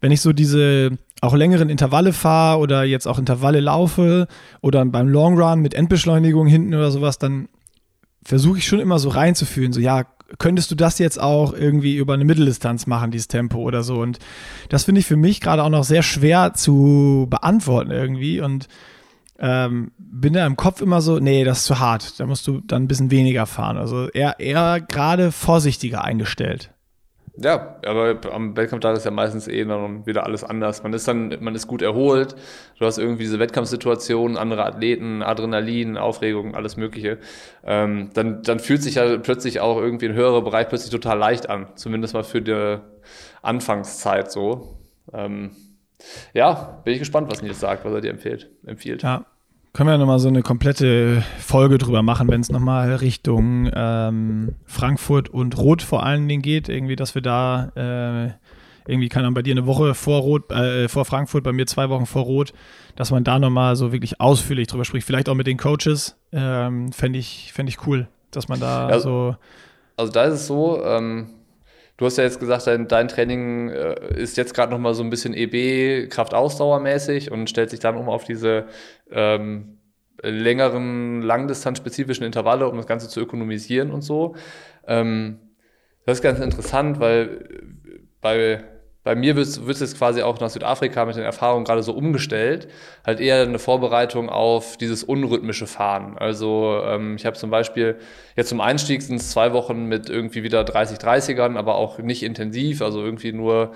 [0.00, 4.26] wenn ich so diese auch längeren Intervalle fahre oder jetzt auch Intervalle laufe
[4.60, 7.48] oder beim Long Run mit Endbeschleunigung hinten oder sowas, dann
[8.24, 10.04] versuche ich schon immer so reinzufühlen, so ja,
[10.38, 14.00] könntest du das jetzt auch irgendwie über eine Mitteldistanz machen, dieses Tempo oder so.
[14.00, 14.18] Und
[14.68, 18.40] das finde ich für mich gerade auch noch sehr schwer zu beantworten irgendwie.
[18.40, 18.68] Und
[19.38, 22.18] ähm, bin da im Kopf immer so, nee, das ist zu hart.
[22.18, 23.76] Da musst du dann ein bisschen weniger fahren.
[23.76, 26.70] Also eher, eher gerade vorsichtiger eingestellt.
[27.42, 30.82] Ja, aber am Wettkampftag ist ja meistens eh dann wieder alles anders.
[30.82, 32.36] Man ist dann, man ist gut erholt.
[32.78, 37.18] Du hast irgendwie diese Wettkampfsituation, andere Athleten, Adrenalin, Aufregung, alles Mögliche.
[37.64, 41.50] Ähm, dann, dann fühlt sich ja plötzlich auch irgendwie ein höherer Bereich plötzlich total leicht
[41.50, 41.66] an.
[41.74, 42.78] Zumindest mal für die
[43.42, 44.78] Anfangszeit so.
[45.12, 45.50] Ähm,
[46.32, 48.50] ja, bin ich gespannt, was Nils sagt, was er dir empfiehlt.
[48.66, 49.02] empfiehlt.
[49.02, 49.24] Ja,
[49.72, 55.30] können wir nochmal so eine komplette Folge drüber machen, wenn es nochmal Richtung ähm, Frankfurt
[55.30, 56.68] und Rot vor allen Dingen geht.
[56.68, 58.32] Irgendwie, dass wir da äh,
[58.86, 61.88] irgendwie, kann dann bei dir eine Woche vor Rot, äh, vor Frankfurt, bei mir zwei
[61.88, 62.52] Wochen vor Rot,
[62.96, 65.06] dass man da nochmal so wirklich ausführlich drüber spricht.
[65.06, 66.16] Vielleicht auch mit den Coaches.
[66.32, 69.36] Ähm, Fände ich, fänd ich cool, dass man da ja, so.
[69.96, 71.28] Also da ist es so, ähm,
[72.02, 75.10] Du hast ja jetzt gesagt, dein, dein Training äh, ist jetzt gerade nochmal so ein
[75.10, 78.66] bisschen EB, Kraftausdauermäßig und stellt sich dann um auf diese
[79.08, 79.78] ähm,
[80.20, 84.34] längeren, langdistanzspezifischen Intervalle, um das Ganze zu ökonomisieren und so.
[84.84, 85.38] Ähm,
[86.04, 87.46] Das ist ganz interessant, weil
[88.20, 88.64] bei
[89.04, 92.68] bei mir wird es jetzt quasi auch nach Südafrika mit den Erfahrungen gerade so umgestellt,
[93.04, 96.16] halt eher eine Vorbereitung auf dieses unrhythmische Fahren.
[96.18, 97.98] Also ähm, ich habe zum Beispiel
[98.36, 102.80] jetzt zum Einstieg sind es zwei Wochen mit irgendwie wieder 30-30ern, aber auch nicht intensiv,
[102.80, 103.72] also irgendwie nur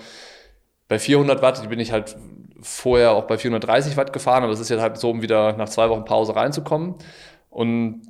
[0.89, 2.17] bei 400 Watt, die bin ich halt
[2.61, 5.69] vorher auch bei 430 Watt gefahren, aber es ist jetzt halt so, um wieder nach
[5.69, 6.95] zwei Wochen Pause reinzukommen.
[7.51, 8.03] Und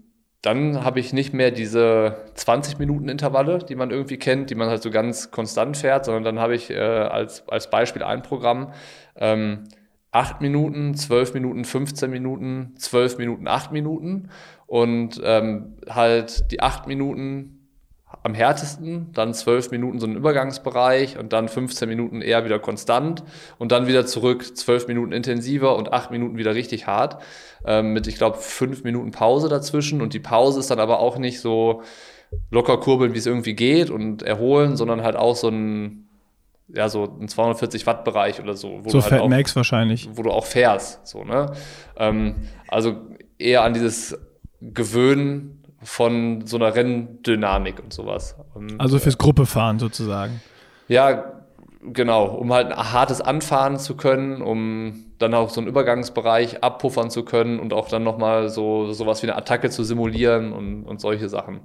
[0.43, 4.69] dann habe ich nicht mehr diese 20 Minuten Intervalle, die man irgendwie kennt, die man
[4.69, 8.73] halt so ganz konstant fährt, sondern dann habe ich äh, als, als Beispiel ein Programm,
[9.17, 9.65] ähm,
[10.13, 14.31] 8 Minuten, 12 Minuten, 15 Minuten, 12 Minuten, 8 Minuten
[14.67, 17.56] und ähm, halt die 8 Minuten
[18.23, 23.25] am härtesten, dann 12 Minuten so ein Übergangsbereich und dann 15 Minuten eher wieder konstant
[23.59, 27.21] und dann wieder zurück, 12 Minuten intensiver und 8 Minuten wieder richtig hart
[27.65, 31.19] ähm, mit, ich glaube, 5 Minuten Pause dazwischen und die Pause ist dann aber auch
[31.19, 31.83] nicht so
[32.51, 36.03] locker kurbeln, wie es irgendwie geht und erholen, sondern halt auch so ein
[36.69, 38.81] ja, so ein 240 Watt Bereich oder so.
[38.87, 40.09] so Fat halt auch, Max wahrscheinlich.
[40.13, 41.53] Wo du auch fährst, so, ne?
[41.97, 42.35] Ähm,
[42.67, 42.97] also
[43.39, 44.19] eher an dieses
[44.61, 48.35] Gewöhnen von so einer Renndynamik und sowas.
[48.55, 50.41] Und, also fürs Gruppefahren sozusagen.
[50.89, 51.33] Ja,
[51.81, 57.09] genau, um halt ein hartes Anfahren zu können, um dann auch so einen Übergangsbereich abpuffern
[57.09, 61.01] zu können und auch dann nochmal so sowas wie eine Attacke zu simulieren und, und
[61.01, 61.61] solche Sachen.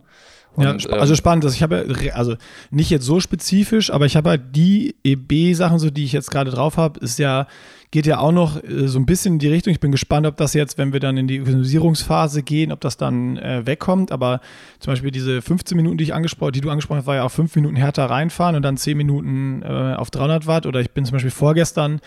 [0.55, 1.45] Und, ja, ähm, also spannend.
[1.45, 2.35] Also ich habe also
[2.69, 6.51] nicht jetzt so spezifisch, aber ich habe halt die EB-Sachen, so die ich jetzt gerade
[6.51, 7.47] drauf habe, ist ja
[7.91, 9.71] geht ja auch noch äh, so ein bisschen in die Richtung.
[9.71, 12.97] Ich bin gespannt, ob das jetzt, wenn wir dann in die Ökonomisierungsphase gehen, ob das
[12.97, 14.11] dann äh, wegkommt.
[14.11, 14.39] Aber
[14.79, 17.31] zum Beispiel diese 15 Minuten, die ich angesprochen, die du angesprochen hast, war ja auch
[17.31, 20.65] 5 Minuten härter reinfahren und dann 10 Minuten äh, auf 300 Watt.
[20.65, 21.99] Oder ich bin zum Beispiel vorgestern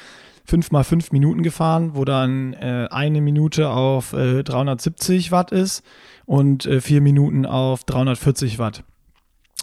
[0.46, 5.82] 5 mal 5 Minuten gefahren, wo dann äh, eine Minute auf 370 äh, Watt ist
[6.26, 8.84] und äh, vier Minuten auf 340 Watt.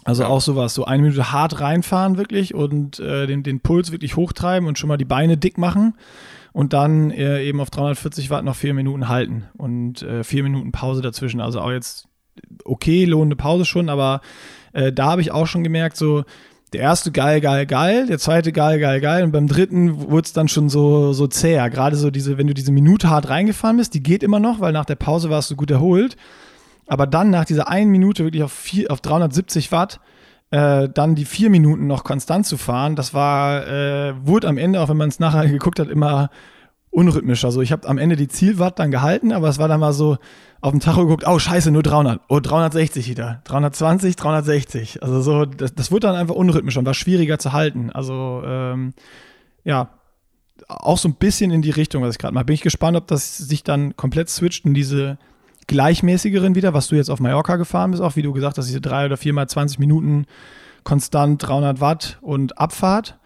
[0.04, 0.28] Also ja.
[0.28, 4.68] auch sowas, so eine Minute hart reinfahren wirklich und äh, den, den Puls wirklich hochtreiben
[4.68, 5.94] und schon mal die Beine dick machen
[6.52, 10.72] und dann äh, eben auf 340 Watt noch vier Minuten halten und äh, vier Minuten
[10.72, 11.40] Pause dazwischen.
[11.40, 12.08] Also auch jetzt
[12.64, 14.22] okay, lohnende Pause schon, aber
[14.72, 16.24] äh, da habe ich auch schon gemerkt, so
[16.72, 20.32] der erste geil, geil, geil, der zweite geil, geil, geil und beim dritten wurde es
[20.32, 21.68] dann schon so, so zäher.
[21.70, 24.72] Gerade so diese, wenn du diese Minute hart reingefahren bist, die geht immer noch, weil
[24.72, 26.16] nach der Pause warst du gut erholt.
[26.92, 29.98] Aber dann nach dieser einen Minute wirklich auf, vier, auf 370 Watt,
[30.50, 34.78] äh, dann die vier Minuten noch konstant zu fahren, das war, äh, wurde am Ende,
[34.78, 36.28] auch wenn man es nachher geguckt hat, immer
[36.90, 37.46] unrhythmischer.
[37.46, 40.18] Also ich habe am Ende die Zielwatt dann gehalten, aber es war dann mal so
[40.60, 45.02] auf dem Tacho geguckt, oh scheiße, nur 300, oh 360 wieder, 320, 360.
[45.02, 47.88] Also so, das, das wurde dann einfach unrhythmischer und war schwieriger zu halten.
[47.88, 48.92] Also ähm,
[49.64, 49.88] ja,
[50.68, 52.44] auch so ein bisschen in die Richtung, was ich gerade mache.
[52.44, 55.16] Bin ich gespannt, ob das sich dann komplett switcht in diese
[55.72, 58.80] gleichmäßigeren wieder, was du jetzt auf Mallorca gefahren bist, auch wie du gesagt hast, diese
[58.80, 60.26] drei oder viermal 20 Minuten
[60.84, 63.18] konstant 300 Watt und Abfahrt.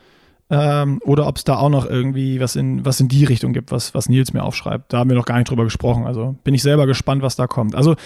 [0.48, 3.72] Ähm, oder ob es da auch noch irgendwie was in, was in die Richtung gibt,
[3.72, 4.92] was, was Nils mir aufschreibt.
[4.92, 6.06] Da haben wir noch gar nicht drüber gesprochen.
[6.06, 7.74] Also bin ich selber gespannt, was da kommt.
[7.74, 7.96] Also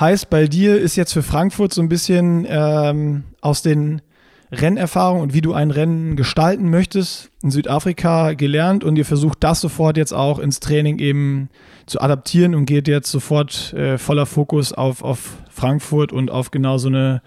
[0.00, 4.02] heißt, bei dir ist jetzt für Frankfurt so ein bisschen ähm, aus den
[4.52, 9.60] Rennerfahrungen und wie du ein Rennen gestalten möchtest in Südafrika gelernt und ihr versucht das
[9.60, 11.48] sofort jetzt auch ins Training eben
[11.86, 16.78] zu adaptieren und geht jetzt sofort äh, voller Fokus auf, auf Frankfurt und auf genau
[16.78, 17.22] so eine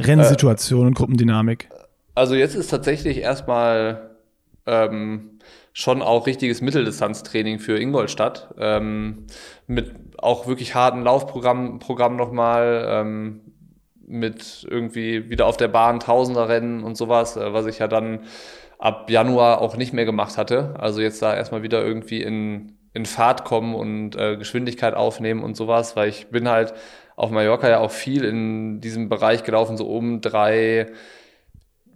[0.00, 1.68] Rennsituation äh, und Gruppendynamik?
[2.14, 4.10] Also jetzt ist tatsächlich erstmal
[4.66, 5.38] ähm,
[5.72, 8.54] schon auch richtiges Mitteldistanztraining für Ingolstadt.
[8.58, 9.26] Ähm,
[9.66, 13.40] mit auch wirklich harten Laufprogramm Programm nochmal, ähm,
[14.06, 18.20] mit irgendwie wieder auf der Bahn Tausender-Rennen und sowas, äh, was ich ja dann
[18.78, 20.74] ab Januar auch nicht mehr gemacht hatte.
[20.78, 25.56] Also jetzt da erstmal wieder irgendwie in in Fahrt kommen und äh, Geschwindigkeit aufnehmen und
[25.56, 26.72] sowas, weil ich bin halt
[27.16, 30.86] auf Mallorca ja auch viel in diesem Bereich gelaufen, so um drei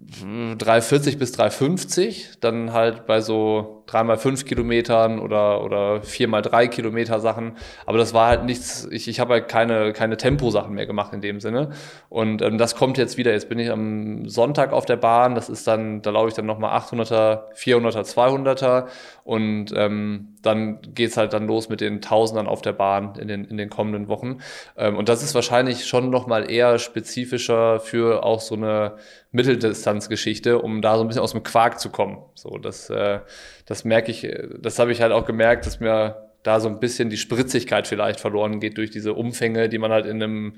[0.01, 7.57] 340 bis 350, dann halt bei so 3x5 Kilometern oder, oder 4x3 Kilometer Sachen.
[7.87, 11.21] Aber das war halt nichts, ich, ich habe halt keine, keine Temposachen mehr gemacht in
[11.21, 11.71] dem Sinne.
[12.09, 13.33] Und ähm, das kommt jetzt wieder.
[13.33, 15.35] Jetzt bin ich am Sonntag auf der Bahn.
[15.35, 18.87] Das ist dann, da laufe ich dann nochmal 800er, 400er, 200er.
[19.25, 23.45] Und ähm, dann geht's halt dann los mit den Tausendern auf der Bahn in den,
[23.45, 24.39] in den kommenden Wochen.
[24.77, 28.97] Ähm, und das ist wahrscheinlich schon nochmal eher spezifischer für auch so eine
[29.33, 32.19] Mitteldistanzgeschichte, um da so ein bisschen aus dem Quark zu kommen.
[32.35, 33.21] So, das, äh,
[33.69, 34.27] das merke ich,
[34.59, 38.19] das habe ich halt auch gemerkt, dass mir da so ein bisschen die Spritzigkeit vielleicht
[38.19, 40.55] verloren geht durch diese Umfänge, die man halt in einem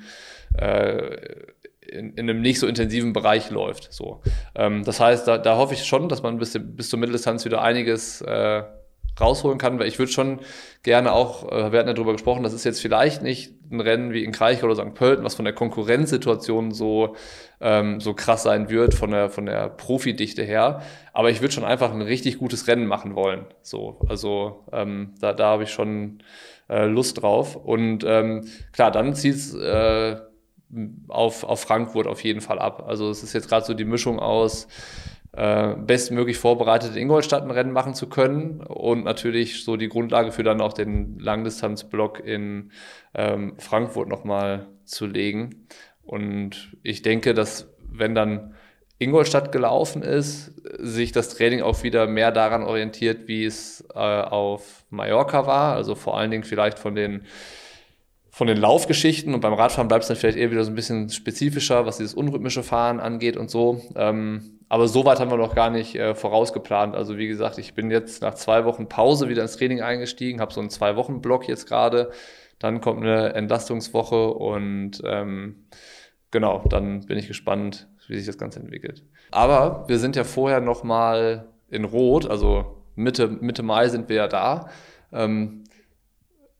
[0.57, 1.16] äh,
[1.81, 3.92] in, in, einem nicht so intensiven Bereich läuft.
[3.92, 4.23] So.
[4.55, 7.62] Ähm, das heißt, da, da hoffe ich schon, dass man bis, bis zur Mitteldistanz wieder
[7.62, 8.62] einiges äh,
[9.20, 10.40] rausholen kann, weil ich würde schon
[10.83, 14.12] gerne auch, äh, wir hatten ja darüber gesprochen, das ist jetzt vielleicht nicht ein Rennen
[14.12, 14.94] wie in Kreich oder St.
[14.94, 17.14] Pölten, was von der Konkurrenzsituation so,
[17.61, 20.83] ähm, so krass sein wird, von der, von der Profidichte her.
[21.12, 23.46] Aber ich würde schon einfach ein richtig gutes Rennen machen wollen.
[23.62, 26.22] So, also ähm, da, da habe ich schon
[26.68, 27.56] äh, Lust drauf.
[27.56, 30.16] Und ähm, klar, dann zieht es äh,
[31.09, 32.85] auf, auf Frankfurt auf jeden Fall ab.
[32.87, 34.68] Also es ist jetzt gerade so die Mischung aus
[35.33, 40.43] bestmöglich vorbereitet in Ingolstadt ein Rennen machen zu können und natürlich so die Grundlage für
[40.43, 42.73] dann auch den Langdistanzblock in
[43.14, 45.69] ähm, Frankfurt nochmal zu legen.
[46.03, 48.55] Und ich denke, dass wenn dann
[48.99, 54.85] Ingolstadt gelaufen ist, sich das Training auch wieder mehr daran orientiert, wie es äh, auf
[54.90, 55.75] Mallorca war.
[55.75, 57.23] Also vor allen Dingen vielleicht von den
[58.33, 61.11] von den Laufgeschichten und beim Radfahren bleibt es dann vielleicht eher wieder so ein bisschen
[61.11, 63.83] spezifischer, was dieses unrhythmische Fahren angeht und so.
[63.97, 66.94] Ähm, aber so weit haben wir noch gar nicht äh, vorausgeplant.
[66.94, 70.54] Also wie gesagt, ich bin jetzt nach zwei Wochen Pause wieder ins Training eingestiegen, habe
[70.54, 72.12] so einen Zwei-Wochen-Block jetzt gerade.
[72.61, 75.66] Dann kommt eine Entlastungswoche und ähm,
[76.30, 79.02] genau, dann bin ich gespannt, wie sich das Ganze entwickelt.
[79.33, 84.16] Aber wir sind ja vorher noch mal in Rot, also Mitte, Mitte Mai sind wir
[84.16, 84.68] ja da.
[85.12, 85.64] Ähm,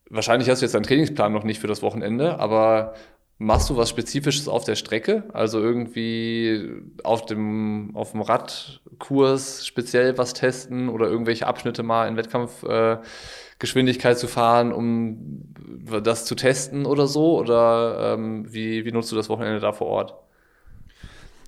[0.09, 2.95] wahrscheinlich hast du jetzt deinen Trainingsplan noch nicht für das Wochenende, aber
[3.41, 5.25] machst du was Spezifisches auf der Strecke?
[5.33, 6.71] Also irgendwie
[7.03, 14.19] auf dem, auf dem Radkurs speziell was testen oder irgendwelche Abschnitte mal in Wettkampfgeschwindigkeit äh,
[14.19, 15.55] zu fahren, um
[16.03, 17.39] das zu testen oder so?
[17.39, 20.15] Oder ähm, wie, wie nutzt du das Wochenende da vor Ort?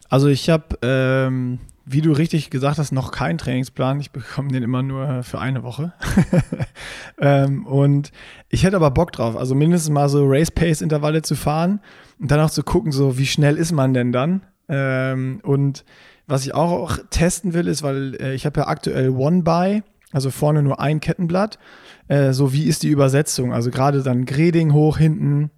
[0.09, 4.01] Also ich habe ähm, wie du richtig gesagt hast, noch keinen Trainingsplan.
[4.01, 5.93] Ich bekomme den immer nur für eine Woche.
[7.21, 8.13] ähm, und
[8.49, 11.81] ich hätte aber Bock drauf, also mindestens mal so Race-Pace-Intervalle zu fahren
[12.21, 14.43] und dann auch zu gucken, so wie schnell ist man denn dann?
[14.69, 15.85] Ähm, und
[16.27, 20.63] was ich auch testen will, ist, weil äh, ich habe ja aktuell One-By, also vorne
[20.63, 21.59] nur ein Kettenblatt.
[22.09, 23.53] Äh, so wie ist die Übersetzung?
[23.53, 25.51] Also gerade dann Grading hoch hinten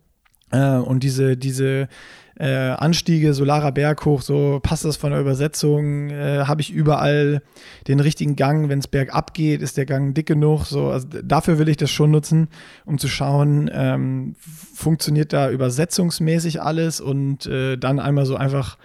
[0.53, 1.89] äh, und diese, diese
[2.37, 7.43] äh, Anstiege, Solarer Berg hoch, so passt das von der Übersetzung, äh, habe ich überall
[7.87, 11.59] den richtigen Gang, wenn es bergab geht, ist der Gang dick genug, so, also dafür
[11.59, 12.49] will ich das schon nutzen,
[12.85, 17.01] um zu schauen, ähm, funktioniert da übersetzungsmäßig alles?
[17.01, 18.79] Und äh, dann einmal so einfach,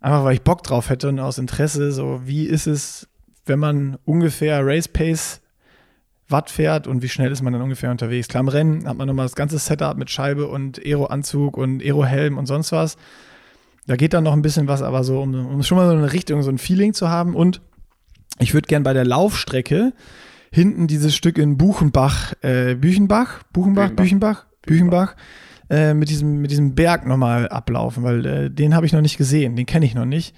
[0.00, 3.08] einfach weil ich Bock drauf hätte und aus Interesse, so wie ist es,
[3.46, 5.39] wenn man ungefähr Race Pace
[6.30, 8.28] Watt fährt und wie schnell ist man dann ungefähr unterwegs.
[8.28, 12.38] Klar, im Rennen hat man nochmal das ganze Setup mit Scheibe und Aero-Anzug und Aero-Helm
[12.38, 12.96] und sonst was.
[13.86, 16.12] Da geht dann noch ein bisschen was, aber so, um, um schon mal so eine
[16.12, 17.34] Richtung, so ein Feeling zu haben.
[17.34, 17.60] Und
[18.38, 19.92] ich würde gern bei der Laufstrecke
[20.52, 25.16] hinten dieses Stück in Buchenbach, äh, Büchenbach, Buchenbach, Büchenbach, Büchenbach, Büchenbach
[25.70, 29.16] äh, mit, diesem, mit diesem Berg nochmal ablaufen, weil äh, den habe ich noch nicht
[29.16, 30.34] gesehen, den kenne ich noch nicht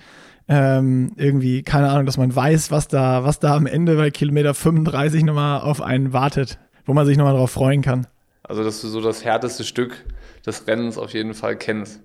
[0.53, 4.53] ähm, irgendwie, keine Ahnung, dass man weiß, was da, was da am Ende bei Kilometer
[4.53, 8.07] 35 nochmal auf einen wartet, wo man sich nochmal drauf freuen kann.
[8.43, 10.05] Also, dass du so das härteste Stück
[10.45, 12.01] des Rennens auf jeden Fall kennst.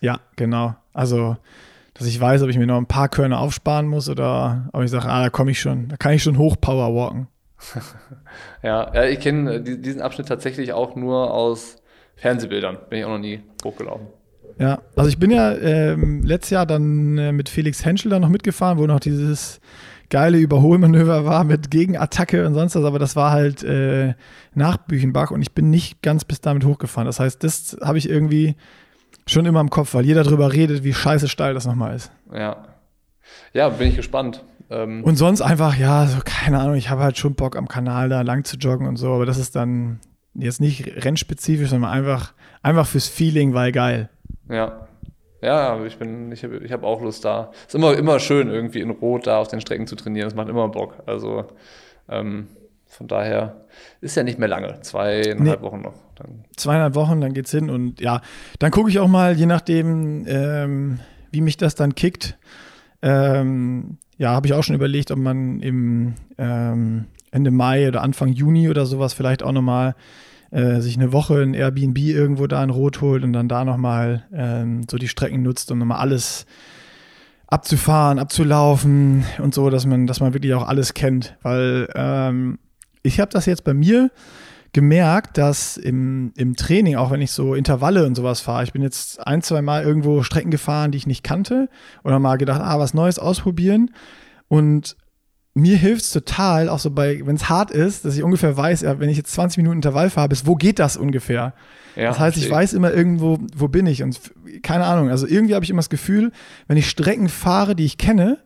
[0.00, 0.74] Ja, genau.
[0.94, 1.36] Also,
[1.92, 4.90] dass ich weiß, ob ich mir noch ein paar Körner aufsparen muss oder ob ich
[4.90, 7.28] sage, ah, da komme ich schon, da kann ich schon hochpower walken.
[8.62, 11.76] ja, ja, ich kenne diesen Abschnitt tatsächlich auch nur aus
[12.16, 12.78] Fernsehbildern.
[12.88, 14.06] Bin ich auch noch nie hochgelaufen.
[14.60, 18.28] Ja, also ich bin ja ähm, letztes Jahr dann äh, mit Felix Henschel da noch
[18.28, 19.58] mitgefahren, wo noch dieses
[20.10, 24.12] geile Überholmanöver war mit Gegenattacke und sonst was, aber das war halt äh,
[24.52, 27.06] nach Büchenbach und ich bin nicht ganz bis damit hochgefahren.
[27.06, 28.54] Das heißt, das habe ich irgendwie
[29.26, 32.12] schon immer im Kopf, weil jeder darüber redet, wie scheiße steil das nochmal ist.
[32.30, 32.66] Ja.
[33.54, 34.44] Ja, bin ich gespannt.
[34.68, 38.10] Ähm und sonst einfach, ja, so keine Ahnung, ich habe halt schon Bock am Kanal
[38.10, 40.00] da lang zu joggen und so, aber das ist dann
[40.34, 44.10] jetzt nicht rennspezifisch, sondern einfach, einfach fürs Feeling, weil geil.
[44.50, 44.86] Ja.
[45.42, 47.50] Ja, ich bin, ich habe ich hab auch Lust da.
[47.66, 50.28] Ist immer, immer schön, irgendwie in Rot da auf den Strecken zu trainieren.
[50.28, 51.02] Das macht immer Bock.
[51.06, 51.46] Also
[52.10, 52.48] ähm,
[52.86, 53.64] von daher
[54.00, 54.80] ist ja nicht mehr lange.
[54.82, 55.66] Zweieinhalb nee.
[55.66, 55.94] Wochen noch.
[56.16, 56.44] Dann.
[56.56, 58.20] Zweieinhalb Wochen, dann geht's hin und ja,
[58.58, 62.36] dann gucke ich auch mal, je nachdem, ähm, wie mich das dann kickt.
[63.00, 68.32] Ähm, ja, habe ich auch schon überlegt, ob man im ähm, Ende Mai oder Anfang
[68.32, 69.94] Juni oder sowas vielleicht auch nochmal
[70.50, 74.24] äh, sich eine Woche in Airbnb irgendwo da in Rot holt und dann da nochmal
[74.32, 76.46] ähm, so die Strecken nutzt, um nochmal alles
[77.46, 81.36] abzufahren, abzulaufen und so, dass man, dass man wirklich auch alles kennt.
[81.42, 82.58] Weil ähm,
[83.02, 84.10] ich habe das jetzt bei mir
[84.72, 88.82] gemerkt, dass im, im Training, auch wenn ich so Intervalle und sowas fahre, ich bin
[88.82, 91.68] jetzt ein, zwei Mal irgendwo Strecken gefahren, die ich nicht kannte,
[92.04, 93.90] oder mal gedacht, ah, was Neues ausprobieren.
[94.48, 94.96] Und
[95.54, 98.84] mir hilft es total, auch so bei, wenn es hart ist, dass ich ungefähr weiß,
[98.98, 101.54] wenn ich jetzt 20 Minuten Intervall fahre, bis wo geht das ungefähr?
[101.96, 104.18] Ja, das heißt, ich weiß immer irgendwo, wo bin ich und
[104.62, 105.10] keine Ahnung.
[105.10, 106.30] Also irgendwie habe ich immer das Gefühl,
[106.68, 108.38] wenn ich Strecken fahre, die ich kenne,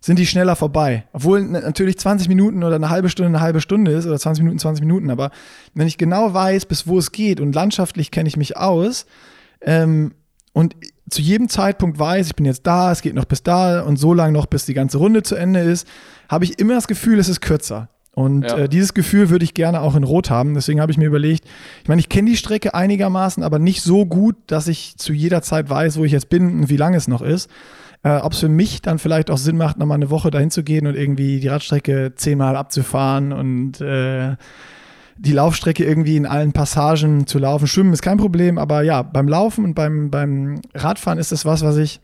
[0.00, 1.04] sind die schneller vorbei.
[1.12, 4.58] Obwohl natürlich 20 Minuten oder eine halbe Stunde eine halbe Stunde ist oder 20 Minuten
[4.58, 5.10] 20 Minuten.
[5.10, 5.30] Aber
[5.72, 9.06] wenn ich genau weiß, bis wo es geht und landschaftlich kenne ich mich aus
[9.62, 10.12] ähm,
[10.52, 10.76] und
[11.10, 14.14] zu jedem Zeitpunkt weiß, ich bin jetzt da, es geht noch bis da und so
[14.14, 15.86] lange noch, bis die ganze Runde zu Ende ist,
[16.28, 17.88] habe ich immer das Gefühl, es ist kürzer.
[18.12, 18.58] Und ja.
[18.58, 20.54] äh, dieses Gefühl würde ich gerne auch in Rot haben.
[20.54, 21.44] Deswegen habe ich mir überlegt,
[21.82, 25.42] ich meine, ich kenne die Strecke einigermaßen, aber nicht so gut, dass ich zu jeder
[25.42, 27.50] Zeit weiß, wo ich jetzt bin und wie lange es noch ist.
[28.04, 30.62] Äh, Ob es für mich dann vielleicht auch Sinn macht, nochmal eine Woche dahin zu
[30.62, 34.36] gehen und irgendwie die Radstrecke zehnmal abzufahren und äh,
[35.16, 37.66] die Laufstrecke irgendwie in allen Passagen zu laufen.
[37.66, 41.64] Schwimmen ist kein Problem, aber ja, beim Laufen und beim, beim Radfahren ist das was,
[41.64, 42.00] was ich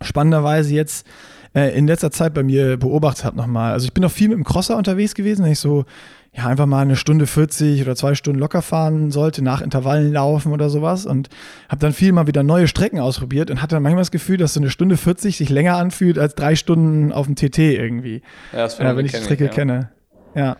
[0.00, 1.06] spannenderweise jetzt
[1.54, 3.72] äh, in letzter Zeit bei mir beobachtet habe nochmal.
[3.72, 5.84] Also ich bin noch viel mit dem Crosser unterwegs gewesen, wenn ich so
[6.32, 10.52] ja, einfach mal eine Stunde 40 oder zwei Stunden locker fahren sollte, nach Intervallen laufen
[10.52, 11.28] oder sowas und
[11.68, 14.54] habe dann viel mal wieder neue Strecken ausprobiert und hatte dann manchmal das Gefühl, dass
[14.54, 18.22] so eine Stunde 40 sich länger anfühlt als drei Stunden auf dem TT irgendwie.
[18.52, 19.54] Ja, das äh, wenn ich die Strecke ich, ja.
[19.54, 19.90] kenne.
[20.34, 20.56] Ja.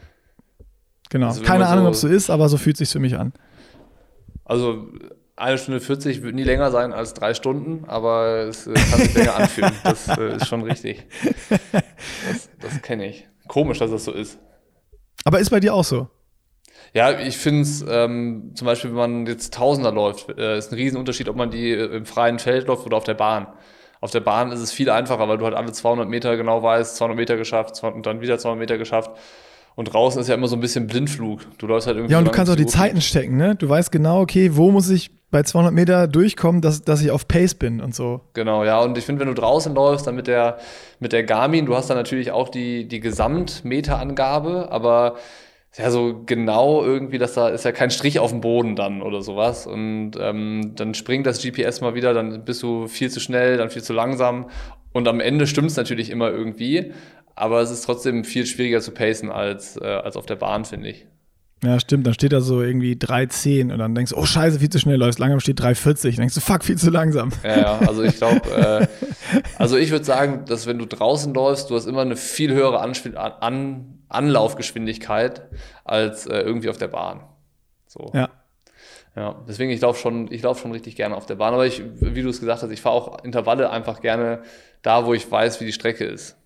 [1.11, 1.29] Genau.
[1.29, 3.17] Also Keine Ahnung, so ob es so ist, aber so fühlt es sich für mich
[3.19, 3.33] an.
[4.45, 4.87] Also
[5.37, 9.15] eine Stunde 40 wird nie länger sein als drei Stunden, aber es äh, kann sich
[9.15, 9.73] länger anfühlen.
[9.85, 11.07] Das äh, ist schon richtig.
[11.49, 13.29] Das, das kenne ich.
[13.47, 14.39] Komisch, dass das so ist.
[15.25, 16.09] Aber ist bei dir auch so?
[16.95, 20.77] Ja, ich finde es ähm, zum Beispiel, wenn man jetzt Tausender läuft, äh, ist ein
[20.77, 23.47] Riesenunterschied, ob man die äh, im freien Feld läuft oder auf der Bahn.
[24.01, 26.97] Auf der Bahn ist es viel einfacher, weil du halt alle 200 Meter genau weißt,
[26.97, 29.11] 200 Meter geschafft und dann wieder 200 Meter geschafft.
[29.79, 31.57] Und draußen ist ja immer so ein bisschen Blindflug.
[31.59, 32.11] Du läufst halt irgendwie.
[32.11, 33.55] Ja, und du kannst auch die Zeiten stecken, ne?
[33.55, 37.29] Du weißt genau, okay, wo muss ich bei 200 Meter durchkommen, dass, dass ich auf
[37.29, 38.23] Pace bin und so.
[38.33, 38.81] Genau, ja.
[38.81, 40.59] Und ich finde, wenn du draußen läufst, dann mit der,
[40.99, 45.15] mit der Garmin, du hast dann natürlich auch die, die Gesamtmeterangabe, aber
[45.77, 49.23] ja, so genau irgendwie, dass da ist ja kein Strich auf dem Boden dann oder
[49.23, 49.69] sowas.
[49.69, 53.71] Und ähm, dann springt das GPS mal wieder, dann bist du viel zu schnell, dann
[53.71, 54.51] viel zu langsam.
[54.93, 56.93] Und am Ende stimmt es natürlich immer irgendwie
[57.39, 60.91] aber es ist trotzdem viel schwieriger zu pacen als, äh, als auf der Bahn, finde
[60.91, 61.07] ich.
[61.63, 62.07] Ja, stimmt.
[62.07, 64.97] Dann steht da so irgendwie 3,10 und dann denkst du, oh Scheiße, viel zu schnell
[64.97, 65.19] läufst.
[65.19, 66.03] Langsam steht 3,40.
[66.03, 67.31] Dann denkst du, fuck, viel zu langsam.
[67.43, 67.79] Ja, ja.
[67.81, 68.87] Also ich glaube, äh,
[69.59, 72.81] also ich würde sagen, dass wenn du draußen läufst, du hast immer eine viel höhere
[72.81, 75.43] Anspiel An Anlaufgeschwindigkeit
[75.85, 77.21] als äh, irgendwie auf der Bahn.
[77.87, 78.11] So.
[78.15, 78.31] Ja.
[79.17, 81.53] Ja, deswegen, ich laufe schon, ich laufe schon richtig gerne auf der Bahn.
[81.53, 84.43] Aber ich, wie du es gesagt hast, ich fahre auch Intervalle einfach gerne
[84.83, 86.38] da, wo ich weiß, wie die Strecke ist.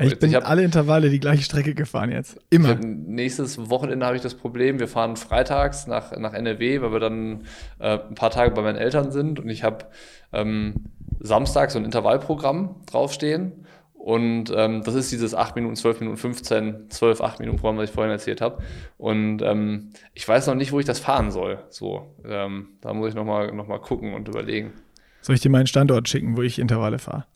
[0.00, 2.38] Ich bin ich hab, alle Intervalle die gleiche Strecke gefahren jetzt.
[2.50, 2.70] Immer.
[2.70, 7.00] Hab, nächstes Wochenende habe ich das Problem, wir fahren freitags nach, nach NRW, weil wir
[7.00, 7.42] dann
[7.78, 9.86] äh, ein paar Tage bei meinen Eltern sind und ich habe
[10.32, 10.74] ähm,
[11.20, 13.66] Samstag so ein Intervallprogramm draufstehen.
[13.92, 17.90] Und ähm, das ist dieses 8 Minuten, 12 Minuten, 15, 12, 8 Minuten Programm, was
[17.90, 18.62] ich vorhin erzählt habe.
[18.96, 21.58] Und ähm, ich weiß noch nicht, wo ich das fahren soll.
[21.68, 24.72] So, ähm, da muss ich nochmal noch mal gucken und überlegen.
[25.20, 27.26] Soll ich dir meinen Standort schicken, wo ich Intervalle fahre?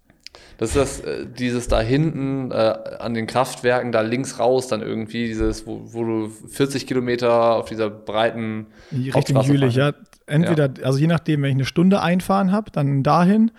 [0.58, 2.54] Das ist das, äh, dieses da hinten äh,
[2.98, 7.68] an den Kraftwerken, da links raus dann irgendwie, dieses, wo, wo du 40 Kilometer auf
[7.68, 9.92] dieser breiten Richtung Jülich, ja.
[10.26, 10.84] Entweder, ja.
[10.84, 13.50] also je nachdem, wenn ich eine Stunde einfahren habe, dann dahin.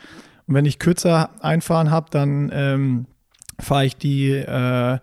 [0.48, 3.06] Und wenn ich kürzer einfahren habe, dann ähm,
[3.60, 4.98] fahre ich die äh,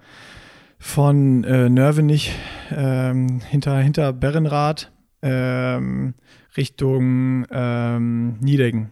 [0.79, 2.35] von äh, Nörvenich
[2.75, 4.91] ähm, hinter, hinter Berrenrath
[5.23, 6.15] ähm,
[6.57, 8.91] Richtung ähm, Niedegen.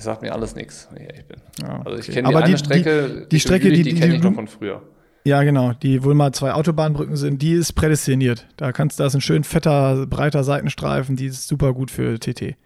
[0.00, 1.42] Das sagt mir alles nichts, wenn ich ehrlich bin.
[1.60, 4.22] Ja, also ich kenne die eine Strecke, die, die Strecke, Jülich, die, die kenne ich
[4.22, 4.80] noch von früher.
[5.24, 8.46] Ja, genau, die wohl mal zwei Autobahnbrücken sind, die ist prädestiniert.
[8.56, 12.56] Da kannst da ist ein schön fetter, breiter Seitenstreifen, die ist super gut für TT.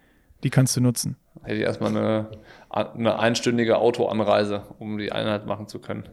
[0.45, 1.17] Die kannst du nutzen.
[1.43, 2.29] Hätte ich erstmal eine,
[2.69, 6.07] eine einstündige Autoanreise, um die Einheit machen zu können.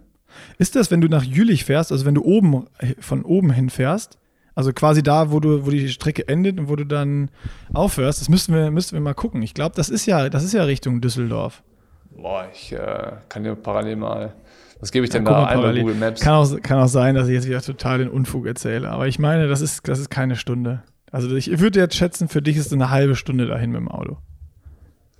[0.58, 2.66] Ist das, wenn du nach Jülich fährst, also wenn du oben
[2.98, 4.18] von oben hin fährst,
[4.54, 7.30] also quasi da, wo du, wo die Strecke endet und wo du dann
[7.72, 9.42] aufhörst, das müssten wir, müssten wir mal gucken.
[9.42, 11.62] Ich glaube, das ist ja, das ist ja Richtung Düsseldorf.
[12.10, 14.34] Boah, ich äh, kann dir parallel mal.
[14.80, 16.20] Was gebe ich denn ja, da ein bei Google Maps?
[16.20, 18.90] Kann auch, kann auch sein, dass ich jetzt wieder total den Unfug erzähle.
[18.90, 20.82] Aber ich meine, das ist, das ist keine Stunde.
[21.10, 23.88] Also ich würde jetzt schätzen, für dich ist es eine halbe Stunde dahin mit dem
[23.88, 24.18] Auto.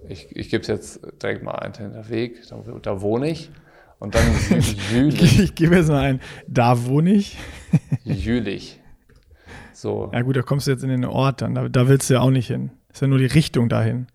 [0.08, 2.40] Ich, ich gebe es jetzt direkt mal einen hinter Weg.
[2.48, 3.50] Da, da wohne ich.
[3.98, 4.24] Und dann
[4.92, 5.38] Jülich.
[5.38, 7.38] ich gebe jetzt mal ein, da wohne ich.
[8.04, 8.80] Jülich.
[9.72, 10.10] So.
[10.12, 11.54] Ja gut, da kommst du jetzt in den Ort dann.
[11.54, 12.70] Da, da willst du ja auch nicht hin.
[12.92, 14.06] Ist ja nur die Richtung dahin.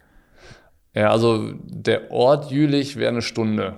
[0.93, 3.75] Ja, also der Ort Jülich wäre eine Stunde.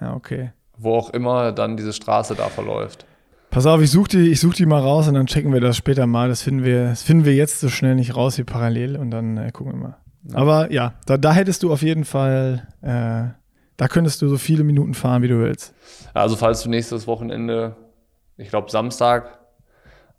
[0.00, 0.52] Ja, okay.
[0.76, 3.06] Wo auch immer dann diese Straße da verläuft.
[3.50, 6.06] Pass auf, ich suche die, such die mal raus und dann checken wir das später
[6.06, 6.28] mal.
[6.28, 9.36] Das finden wir, das finden wir jetzt so schnell nicht raus wie parallel und dann
[9.36, 9.96] äh, gucken wir mal.
[10.24, 10.36] Ja.
[10.36, 13.38] Aber ja, da, da hättest du auf jeden Fall, äh,
[13.76, 15.74] da könntest du so viele Minuten fahren, wie du willst.
[16.14, 17.76] Also falls du nächstes Wochenende,
[18.36, 19.38] ich glaube Samstag,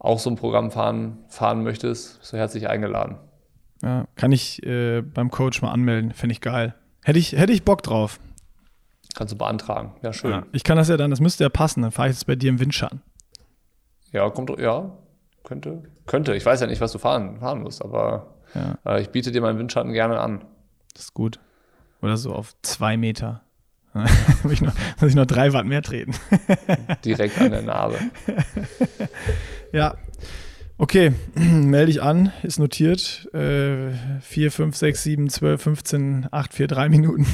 [0.04, 3.18] auch so ein Programm fahren, fahren möchtest, bist du herzlich eingeladen.
[3.82, 6.76] Ja, kann ich äh, beim Coach mal anmelden, fände ich geil.
[7.04, 8.20] Hätte ich, hätte ich Bock drauf.
[9.16, 9.95] Kannst du beantragen.
[10.01, 10.32] Ja, schön.
[10.32, 12.36] Ja, ich kann das ja dann, das müsste ja passen, dann fahre ich jetzt bei
[12.36, 13.01] dir im Windschatten.
[14.12, 14.91] Ja, kommt, ja,
[15.43, 16.36] könnte, könnte.
[16.36, 18.78] Ich weiß ja nicht, was du fahren, fahren musst, aber ja.
[18.86, 20.43] äh, ich biete dir meinen Windschatten gerne an.
[20.93, 21.39] Das ist gut.
[22.01, 23.41] Oder so auf zwei Meter.
[24.43, 26.13] muss, ich noch, muss ich noch drei Watt mehr treten.
[27.05, 27.99] Direkt an der Narbe.
[29.71, 29.95] ja.
[30.77, 33.29] Okay, melde ich an, ist notiert.
[33.33, 33.91] Äh,
[34.21, 37.27] 4, 5, 6, 7, 12, 15, 8, 4, 3 Minuten.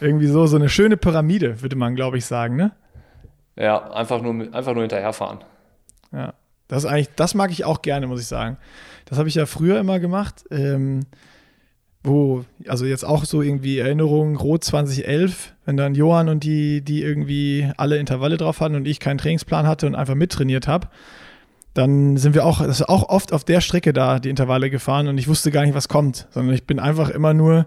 [0.00, 2.72] Irgendwie so, so eine schöne Pyramide, würde man, glaube ich, sagen, ne?
[3.56, 5.40] Ja, einfach nur, einfach nur hinterherfahren.
[6.12, 6.34] Ja,
[6.68, 8.58] das ist eigentlich, das mag ich auch gerne, muss ich sagen.
[9.06, 10.44] Das habe ich ja früher immer gemacht.
[10.50, 11.06] Ähm,
[12.04, 17.02] wo, also jetzt auch so irgendwie Erinnerungen, Rot 2011, wenn dann Johann und die, die
[17.02, 20.88] irgendwie alle Intervalle drauf hatten und ich keinen Trainingsplan hatte und einfach mittrainiert habe,
[21.74, 25.08] dann sind wir auch, das ist auch oft auf der Strecke da, die Intervalle gefahren
[25.08, 27.66] und ich wusste gar nicht, was kommt, sondern ich bin einfach immer nur,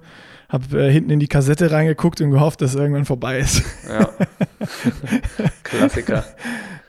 [0.49, 3.63] habe äh, hinten in die Kassette reingeguckt und gehofft, dass irgendwann vorbei ist.
[3.89, 4.09] Ja.
[5.63, 6.23] Klassiker.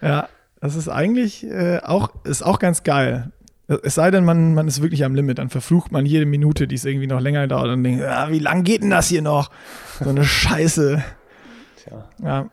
[0.03, 0.29] Ja,
[0.61, 3.31] das ist eigentlich äh, auch, ist auch ganz geil.
[3.69, 6.77] Es sei denn, man, man ist wirklich am Limit, dann verflucht man jede Minute, die
[6.77, 9.51] es irgendwie noch länger dauert und denkt, ah, wie lange geht denn das hier noch?
[10.01, 11.03] So eine Scheiße.
[11.83, 12.09] Tja.
[12.23, 12.51] Ja.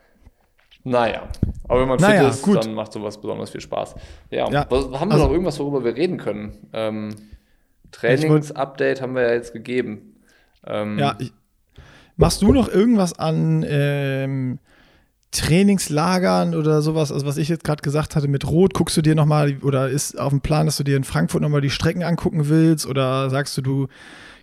[0.86, 1.30] Naja,
[1.70, 2.66] aber wenn man naja, fit ist, gut.
[2.66, 3.96] dann macht sowas besonders viel Spaß.
[4.32, 4.66] Ja, ja.
[4.70, 6.68] Was, haben wir also, noch irgendwas, worüber wir reden können?
[6.74, 7.16] Ähm,
[7.92, 10.16] Trainings-Update haben wir ja jetzt gegeben.
[10.66, 11.32] Ähm, ja, ich,
[12.18, 14.60] machst du noch irgendwas an ähm,
[15.34, 19.16] Trainingslagern oder sowas, also was ich jetzt gerade gesagt hatte mit Rot, guckst du dir
[19.16, 22.50] nochmal oder ist auf dem Plan, dass du dir in Frankfurt nochmal die Strecken angucken
[22.50, 23.88] willst oder sagst du, du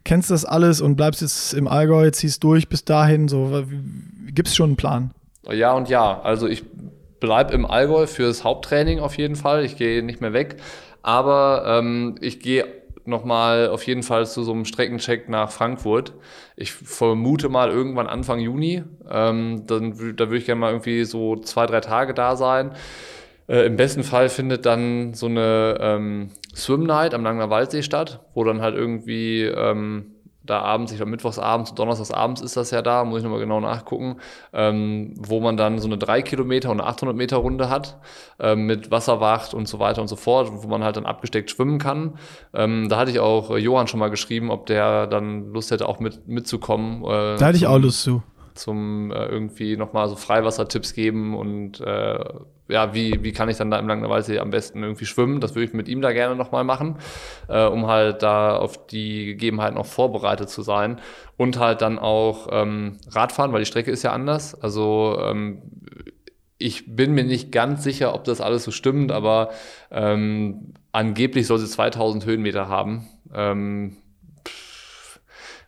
[0.04, 3.64] kennst das alles und bleibst jetzt im Allgäu, ziehst durch bis dahin, so,
[4.26, 5.12] gibt es schon einen Plan?
[5.48, 6.64] Ja und ja, also ich
[7.20, 10.56] bleibe im Allgäu fürs Haupttraining auf jeden Fall, ich gehe nicht mehr weg,
[11.02, 12.79] aber ähm, ich gehe
[13.10, 16.14] nochmal auf jeden Fall zu so einem Streckencheck nach Frankfurt.
[16.56, 18.82] Ich vermute mal irgendwann Anfang Juni.
[19.10, 22.72] Ähm, dann, da würde ich gerne mal irgendwie so zwei, drei Tage da sein.
[23.48, 28.20] Äh, Im besten Fall findet dann so eine ähm, Swim Night am Langer Waldsee statt,
[28.32, 30.14] wo dann halt irgendwie ähm,
[30.50, 34.16] da abends, ich glaube mittwochsabends, donnerstagsabends ist das ja da, muss ich nochmal genau nachgucken,
[34.52, 37.98] ähm, wo man dann so eine 3 Kilometer und eine 800 Meter Runde hat,
[38.38, 41.78] ähm, mit Wasserwacht und so weiter und so fort, wo man halt dann abgesteckt schwimmen
[41.78, 42.14] kann.
[42.52, 45.88] Ähm, da hatte ich auch äh, Johann schon mal geschrieben, ob der dann Lust hätte,
[45.88, 47.04] auch mit, mitzukommen.
[47.04, 48.22] Äh, da hatte ich auch Lust zu
[48.54, 52.24] zum äh, irgendwie nochmal so Freiwassertipps geben und äh,
[52.68, 55.40] ja, wie, wie kann ich dann da im Langenwaldsee am besten irgendwie schwimmen?
[55.40, 56.96] Das würde ich mit ihm da gerne nochmal machen,
[57.48, 61.00] äh, um halt da auf die Gegebenheiten auch vorbereitet zu sein
[61.36, 64.54] und halt dann auch ähm, Radfahren, weil die Strecke ist ja anders.
[64.54, 65.62] Also ähm,
[66.58, 69.50] ich bin mir nicht ganz sicher, ob das alles so stimmt, aber
[69.90, 73.08] ähm, angeblich soll sie 2000 Höhenmeter haben.
[73.34, 73.96] Ähm,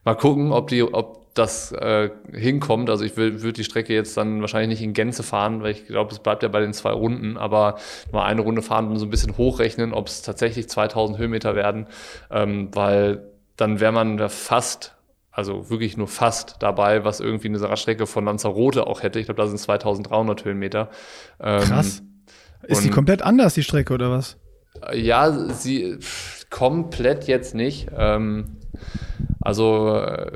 [0.05, 2.91] mal gucken, ob die, ob das äh, hinkommt.
[2.91, 6.12] Also ich würde die Strecke jetzt dann wahrscheinlich nicht in Gänze fahren, weil ich glaube,
[6.12, 7.78] es bleibt ja bei den zwei Runden, aber
[8.12, 11.87] mal eine Runde fahren und so ein bisschen hochrechnen, ob es tatsächlich 2000 Höhenmeter werden,
[12.30, 13.22] ähm, weil
[13.57, 14.95] dann wäre man fast,
[15.30, 19.18] also wirklich nur fast dabei, was irgendwie eine Radstrecke von Lanzarote auch hätte.
[19.18, 20.91] Ich glaube, da sind 2300 Höhenmeter.
[21.41, 22.03] Ähm, Krass.
[22.64, 24.37] Ist die komplett anders, die Strecke, oder was?
[24.95, 25.99] Ja, sie
[26.51, 27.89] komplett jetzt nicht.
[27.97, 28.57] Ähm,
[29.41, 30.33] also äh,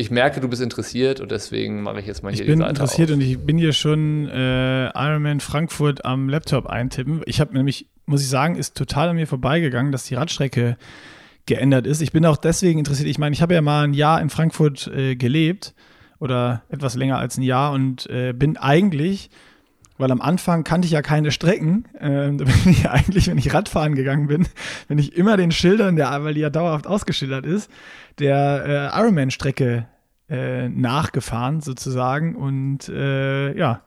[0.00, 2.58] ich merke, du bist interessiert und deswegen mache ich jetzt mal hier die Seite Ich
[2.58, 3.16] bin interessiert auf.
[3.16, 7.20] und ich bin hier schon äh, Ironman Frankfurt am Laptop eintippen.
[7.26, 10.78] Ich habe nämlich, muss ich sagen, ist total an mir vorbeigegangen, dass die Radstrecke
[11.44, 12.00] geändert ist.
[12.00, 13.08] Ich bin auch deswegen interessiert.
[13.08, 15.74] Ich meine, ich habe ja mal ein Jahr in Frankfurt äh, gelebt
[16.18, 19.28] oder etwas länger als ein Jahr und äh, bin eigentlich
[20.00, 21.84] weil am Anfang kannte ich ja keine Strecken.
[21.98, 24.48] Ähm, da bin ich eigentlich, wenn ich Radfahren gegangen bin,
[24.88, 27.70] bin ich immer den Schildern, der, weil die ja dauerhaft ausgeschildert ist,
[28.18, 29.86] der äh, Ironman-Strecke
[30.28, 33.82] äh, nachgefahren sozusagen und äh, ja,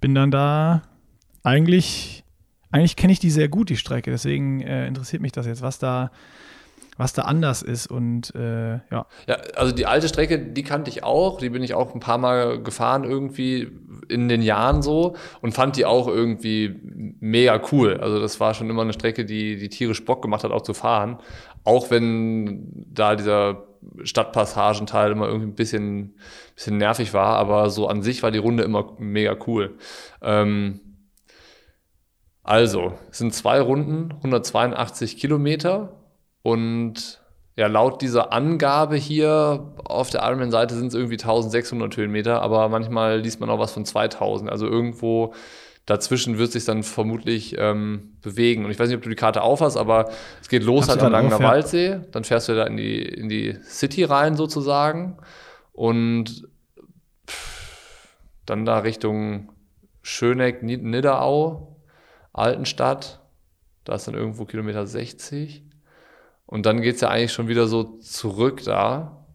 [0.00, 0.82] bin dann da
[1.42, 2.24] eigentlich,
[2.70, 5.78] eigentlich kenne ich die sehr gut, die Strecke, deswegen äh, interessiert mich das jetzt, was
[5.78, 6.10] da
[6.98, 9.06] was da anders ist und äh, ja.
[9.26, 12.18] Ja, also die alte Strecke, die kannte ich auch, die bin ich auch ein paar
[12.18, 13.70] Mal gefahren irgendwie
[14.08, 16.74] in den Jahren so und fand die auch irgendwie
[17.20, 17.98] mega cool.
[17.98, 20.74] Also das war schon immer eine Strecke, die, die tierisch Bock gemacht hat, auch zu
[20.74, 21.18] fahren.
[21.62, 23.64] Auch wenn da dieser
[24.02, 26.14] Stadtpassagenteil immer irgendwie ein bisschen,
[26.56, 29.76] bisschen nervig war, aber so an sich war die Runde immer mega cool.
[30.20, 30.80] Ähm,
[32.42, 35.97] also, es sind zwei Runden, 182 Kilometer
[36.42, 37.20] und
[37.56, 43.18] ja, laut dieser Angabe hier auf der Ironman-Seite sind es irgendwie 1600 Höhenmeter, aber manchmal
[43.18, 44.48] liest man auch was von 2000.
[44.48, 45.34] Also irgendwo
[45.86, 48.64] dazwischen wird sich dann vermutlich ähm, bewegen.
[48.64, 50.10] Und ich weiß nicht, ob du die Karte aufhast, aber
[50.40, 52.00] es geht los halt am Langener Waldsee.
[52.12, 55.16] Dann fährst du da in die, in die City rein sozusagen.
[55.72, 56.46] Und
[58.46, 59.50] dann da Richtung
[60.02, 61.76] Schöneck, Nidderau,
[62.32, 63.20] Altenstadt.
[63.84, 65.64] Da ist dann irgendwo Kilometer 60.
[66.48, 69.26] Und dann geht es ja eigentlich schon wieder so zurück da.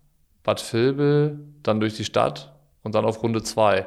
[0.42, 3.86] Bad Vilbel, dann durch die Stadt und dann auf Runde 2.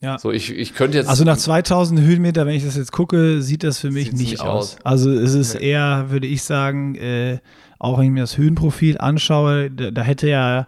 [0.00, 0.18] Ja.
[0.18, 1.08] So, ich, ich könnte jetzt.
[1.08, 4.40] Also nach 2000 Höhenmeter, wenn ich das jetzt gucke, sieht das für mich nicht, nicht,
[4.42, 4.74] aus.
[4.74, 4.84] aus.
[4.84, 5.70] Also es ist nee.
[5.70, 7.38] eher, würde ich sagen, äh,
[7.78, 10.66] auch wenn ich mir das Höhenprofil anschaue, da, da hätte ja,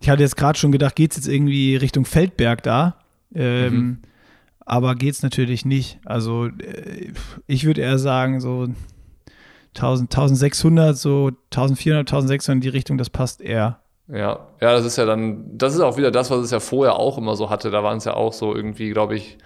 [0.00, 2.96] ich hatte jetzt gerade schon gedacht, geht es jetzt irgendwie Richtung Feldberg da?
[3.34, 3.98] Ähm, mhm.
[4.60, 5.98] Aber geht es natürlich nicht.
[6.06, 7.12] Also äh,
[7.46, 8.68] ich würde eher sagen, so
[9.76, 13.80] 1000, 1600, so 1400, 1600 in die Richtung, das passt eher.
[14.08, 16.96] Ja, ja, das ist ja dann, das ist auch wieder das, was es ja vorher
[16.96, 17.70] auch immer so hatte.
[17.70, 19.38] Da waren es ja auch so irgendwie, glaube ich,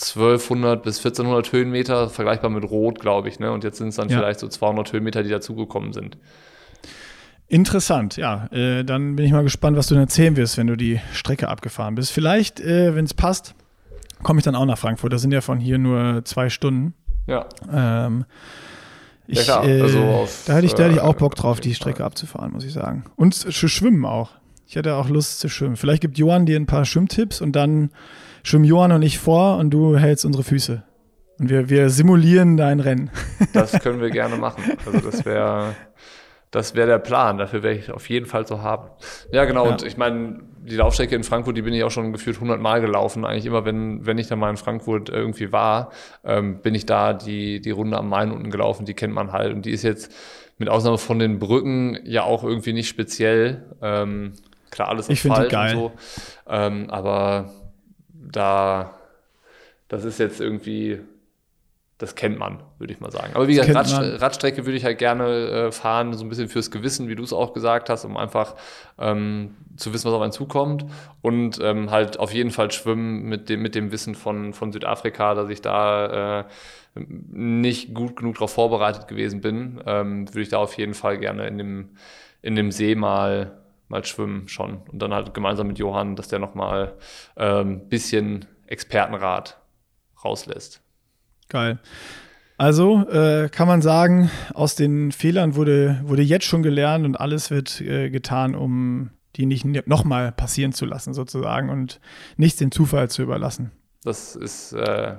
[0.00, 3.38] 1200 bis 1400 Höhenmeter, vergleichbar mit Rot, glaube ich.
[3.38, 3.52] Ne?
[3.52, 4.18] Und jetzt sind es dann ja.
[4.18, 6.16] vielleicht so 200 Höhenmeter, die dazugekommen sind.
[7.48, 8.46] Interessant, ja.
[8.52, 11.48] Äh, dann bin ich mal gespannt, was du dann erzählen wirst, wenn du die Strecke
[11.48, 12.12] abgefahren bist.
[12.12, 13.54] Vielleicht, äh, wenn es passt,
[14.22, 15.12] komme ich dann auch nach Frankfurt.
[15.12, 16.94] Das sind ja von hier nur zwei Stunden.
[17.26, 17.46] Ja.
[17.70, 18.24] Ähm,
[19.30, 21.74] ich, ja, äh, also auf, da, hätte ich, da hätte ich auch Bock drauf, die
[21.74, 23.04] Strecke abzufahren, muss ich sagen.
[23.16, 24.32] Und zu schwimmen auch.
[24.66, 25.76] Ich hätte auch Lust zu schwimmen.
[25.76, 27.90] Vielleicht gibt Johann dir ein paar Schwimmtipps und dann
[28.42, 30.82] schwimmen Johann und ich vor und du hältst unsere Füße.
[31.38, 33.10] Und wir, wir simulieren dein Rennen.
[33.52, 34.62] Das können wir gerne machen.
[34.86, 35.74] Also das wäre
[36.50, 37.38] das wäre der Plan.
[37.38, 38.90] Dafür wäre ich auf jeden Fall zu haben.
[39.32, 39.64] Ja, genau.
[39.66, 39.72] Ja.
[39.72, 42.80] Und ich meine, die Laufstrecke in Frankfurt, die bin ich auch schon gefühlt 100 Mal
[42.80, 43.24] gelaufen.
[43.24, 45.90] Eigentlich immer, wenn, wenn ich dann mal in Frankfurt irgendwie war,
[46.24, 48.84] ähm, bin ich da die, die Runde am Main unten gelaufen.
[48.84, 49.52] Die kennt man halt.
[49.54, 50.12] Und die ist jetzt
[50.58, 53.64] mit Ausnahme von den Brücken ja auch irgendwie nicht speziell.
[53.80, 54.34] Ähm,
[54.70, 55.92] klar, alles ich Asphalt und so.
[56.48, 57.50] Ähm, aber
[58.12, 58.94] da,
[59.88, 61.00] das ist jetzt irgendwie
[62.00, 63.32] das kennt man, würde ich mal sagen.
[63.34, 66.70] Aber wie gesagt, Rad, Radstrecke würde ich halt gerne äh, fahren, so ein bisschen fürs
[66.70, 68.56] Gewissen, wie du es auch gesagt hast, um einfach
[68.98, 70.86] ähm, zu wissen, was auf einen zukommt.
[71.20, 75.34] Und ähm, halt auf jeden Fall schwimmen mit dem, mit dem Wissen von, von Südafrika,
[75.34, 76.44] dass ich da äh,
[76.94, 81.46] nicht gut genug darauf vorbereitet gewesen bin, ähm, würde ich da auf jeden Fall gerne
[81.48, 81.88] in dem,
[82.40, 84.78] in dem See mal, mal schwimmen schon.
[84.90, 86.94] Und dann halt gemeinsam mit Johann, dass der nochmal
[87.36, 89.58] ein ähm, bisschen Expertenrat
[90.24, 90.80] rauslässt.
[91.50, 91.78] Geil.
[92.56, 97.50] Also äh, kann man sagen, aus den Fehlern wurde, wurde jetzt schon gelernt und alles
[97.50, 102.00] wird äh, getan, um die nicht nochmal passieren zu lassen, sozusagen, und
[102.36, 103.70] nichts dem Zufall zu überlassen.
[104.04, 105.16] Das ist, äh,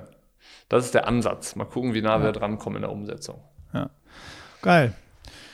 [0.68, 1.56] das ist der Ansatz.
[1.56, 2.24] Mal gucken, wie nah ja.
[2.24, 3.40] wir drankommen in der Umsetzung.
[3.72, 3.90] Ja.
[4.62, 4.94] Geil.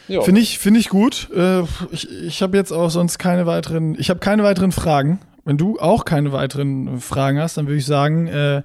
[0.06, 1.28] Finde ich, find ich gut.
[1.34, 5.20] Äh, ich ich habe jetzt auch sonst keine weiteren, ich habe keine weiteren Fragen.
[5.44, 8.62] Wenn du auch keine weiteren Fragen hast, dann würde ich sagen, äh,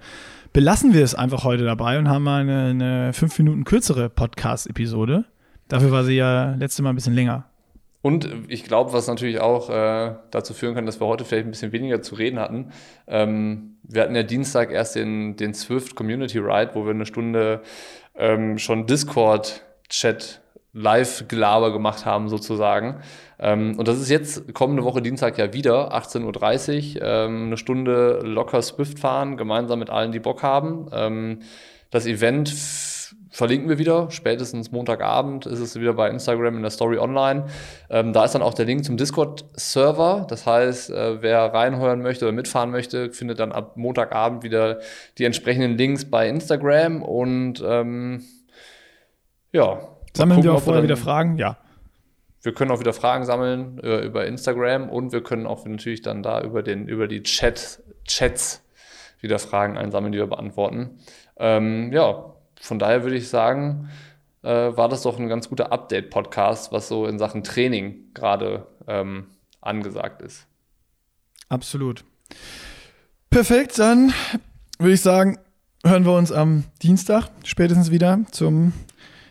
[0.54, 5.26] belassen wir es einfach heute dabei und haben mal eine, eine fünf Minuten kürzere Podcast-Episode.
[5.68, 7.46] Dafür war sie ja letzte Mal ein bisschen länger.
[8.04, 11.52] Und ich glaube, was natürlich auch äh, dazu führen kann, dass wir heute vielleicht ein
[11.52, 12.72] bisschen weniger zu reden hatten.
[13.08, 17.62] Ähm, wir hatten ja Dienstag erst den, den Swift Community Ride, wo wir eine Stunde
[18.16, 20.43] ähm, schon Discord-Chat
[20.74, 23.02] Live-Gelaber gemacht haben, sozusagen.
[23.40, 28.20] Ähm, und das ist jetzt kommende Woche Dienstag ja wieder, 18.30 Uhr, ähm, eine Stunde
[28.24, 30.88] locker Swift fahren, gemeinsam mit allen, die Bock haben.
[30.92, 31.40] Ähm,
[31.92, 32.50] das Event
[33.30, 37.46] verlinken wir wieder, spätestens Montagabend ist es wieder bei Instagram in der Story online.
[37.90, 40.26] Ähm, da ist dann auch der Link zum Discord-Server.
[40.30, 44.80] Das heißt, äh, wer reinhören möchte oder mitfahren möchte, findet dann ab Montagabend wieder
[45.18, 48.24] die entsprechenden Links bei Instagram und ähm,
[49.52, 51.38] ja, Sammeln gucken, wir auch vorher wieder Fragen?
[51.38, 51.58] Ja.
[52.42, 56.24] Wir können auch wieder Fragen sammeln äh, über Instagram und wir können auch natürlich dann
[56.24, 58.62] da über, den, über die Chat, Chats
[59.22, 61.00] wieder Fragen einsammeln, die wir beantworten.
[61.38, 63.90] Ähm, ja, von daher würde ich sagen,
[64.44, 69.28] äh, war das doch ein ganz guter Update-Podcast, was so in Sachen Training gerade ähm,
[69.62, 70.46] angesagt ist.
[71.48, 72.04] Absolut.
[73.30, 74.14] Perfekt, dann
[74.80, 75.40] würde ich sagen,
[75.86, 78.74] hören wir uns am Dienstag spätestens wieder zum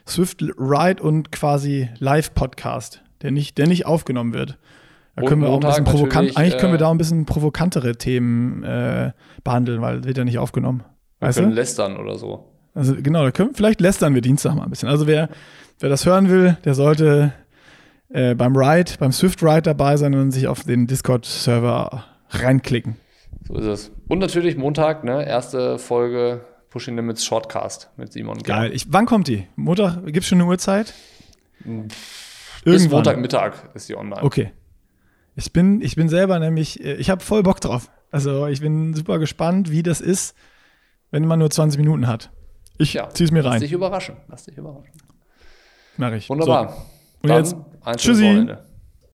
[0.06, 4.58] Swift Ride und quasi Live-Podcast, der nicht, der nicht aufgenommen wird.
[5.16, 7.96] Da können wir auch ein bisschen provokant, eigentlich können wir äh, da ein bisschen provokantere
[7.96, 9.12] Themen äh,
[9.44, 10.84] behandeln, weil wird ja nicht aufgenommen.
[11.18, 11.56] Wir weißt können du?
[11.56, 12.48] lästern oder so.
[12.74, 14.88] Also genau, da können, vielleicht lästern wir Dienstag mal ein bisschen.
[14.88, 15.28] Also wer,
[15.80, 17.34] wer das hören will, der sollte
[18.08, 22.96] äh, beim Ride, beim Swift Ride dabei sein und sich auf den Discord-Server reinklicken.
[23.46, 23.92] So ist es.
[24.08, 26.40] Und natürlich Montag, ne, erste Folge
[26.72, 28.38] Pushing Limits Shortcast mit Simon.
[28.38, 28.72] Geil.
[28.72, 29.46] Ich, wann kommt die?
[29.56, 30.06] Montag?
[30.06, 30.94] Gibt es schon eine Uhrzeit?
[32.64, 34.22] Bis Montagmittag ist die online.
[34.22, 34.52] Okay.
[35.36, 37.90] Ich bin, ich bin selber nämlich, äh, ich habe voll Bock drauf.
[38.10, 40.34] Also ich bin super gespannt, wie das ist,
[41.10, 42.30] wenn man nur 20 Minuten hat.
[42.78, 43.52] Ich ja, zieh's mir rein.
[43.52, 44.16] Lass dich überraschen.
[44.28, 44.92] Lass dich überraschen.
[45.98, 46.30] Mach ich.
[46.30, 46.68] Wunderbar.
[46.68, 46.74] So.
[47.22, 47.56] Und Dann jetzt,
[47.98, 48.24] tschüssi.
[48.24, 48.64] Wochenende.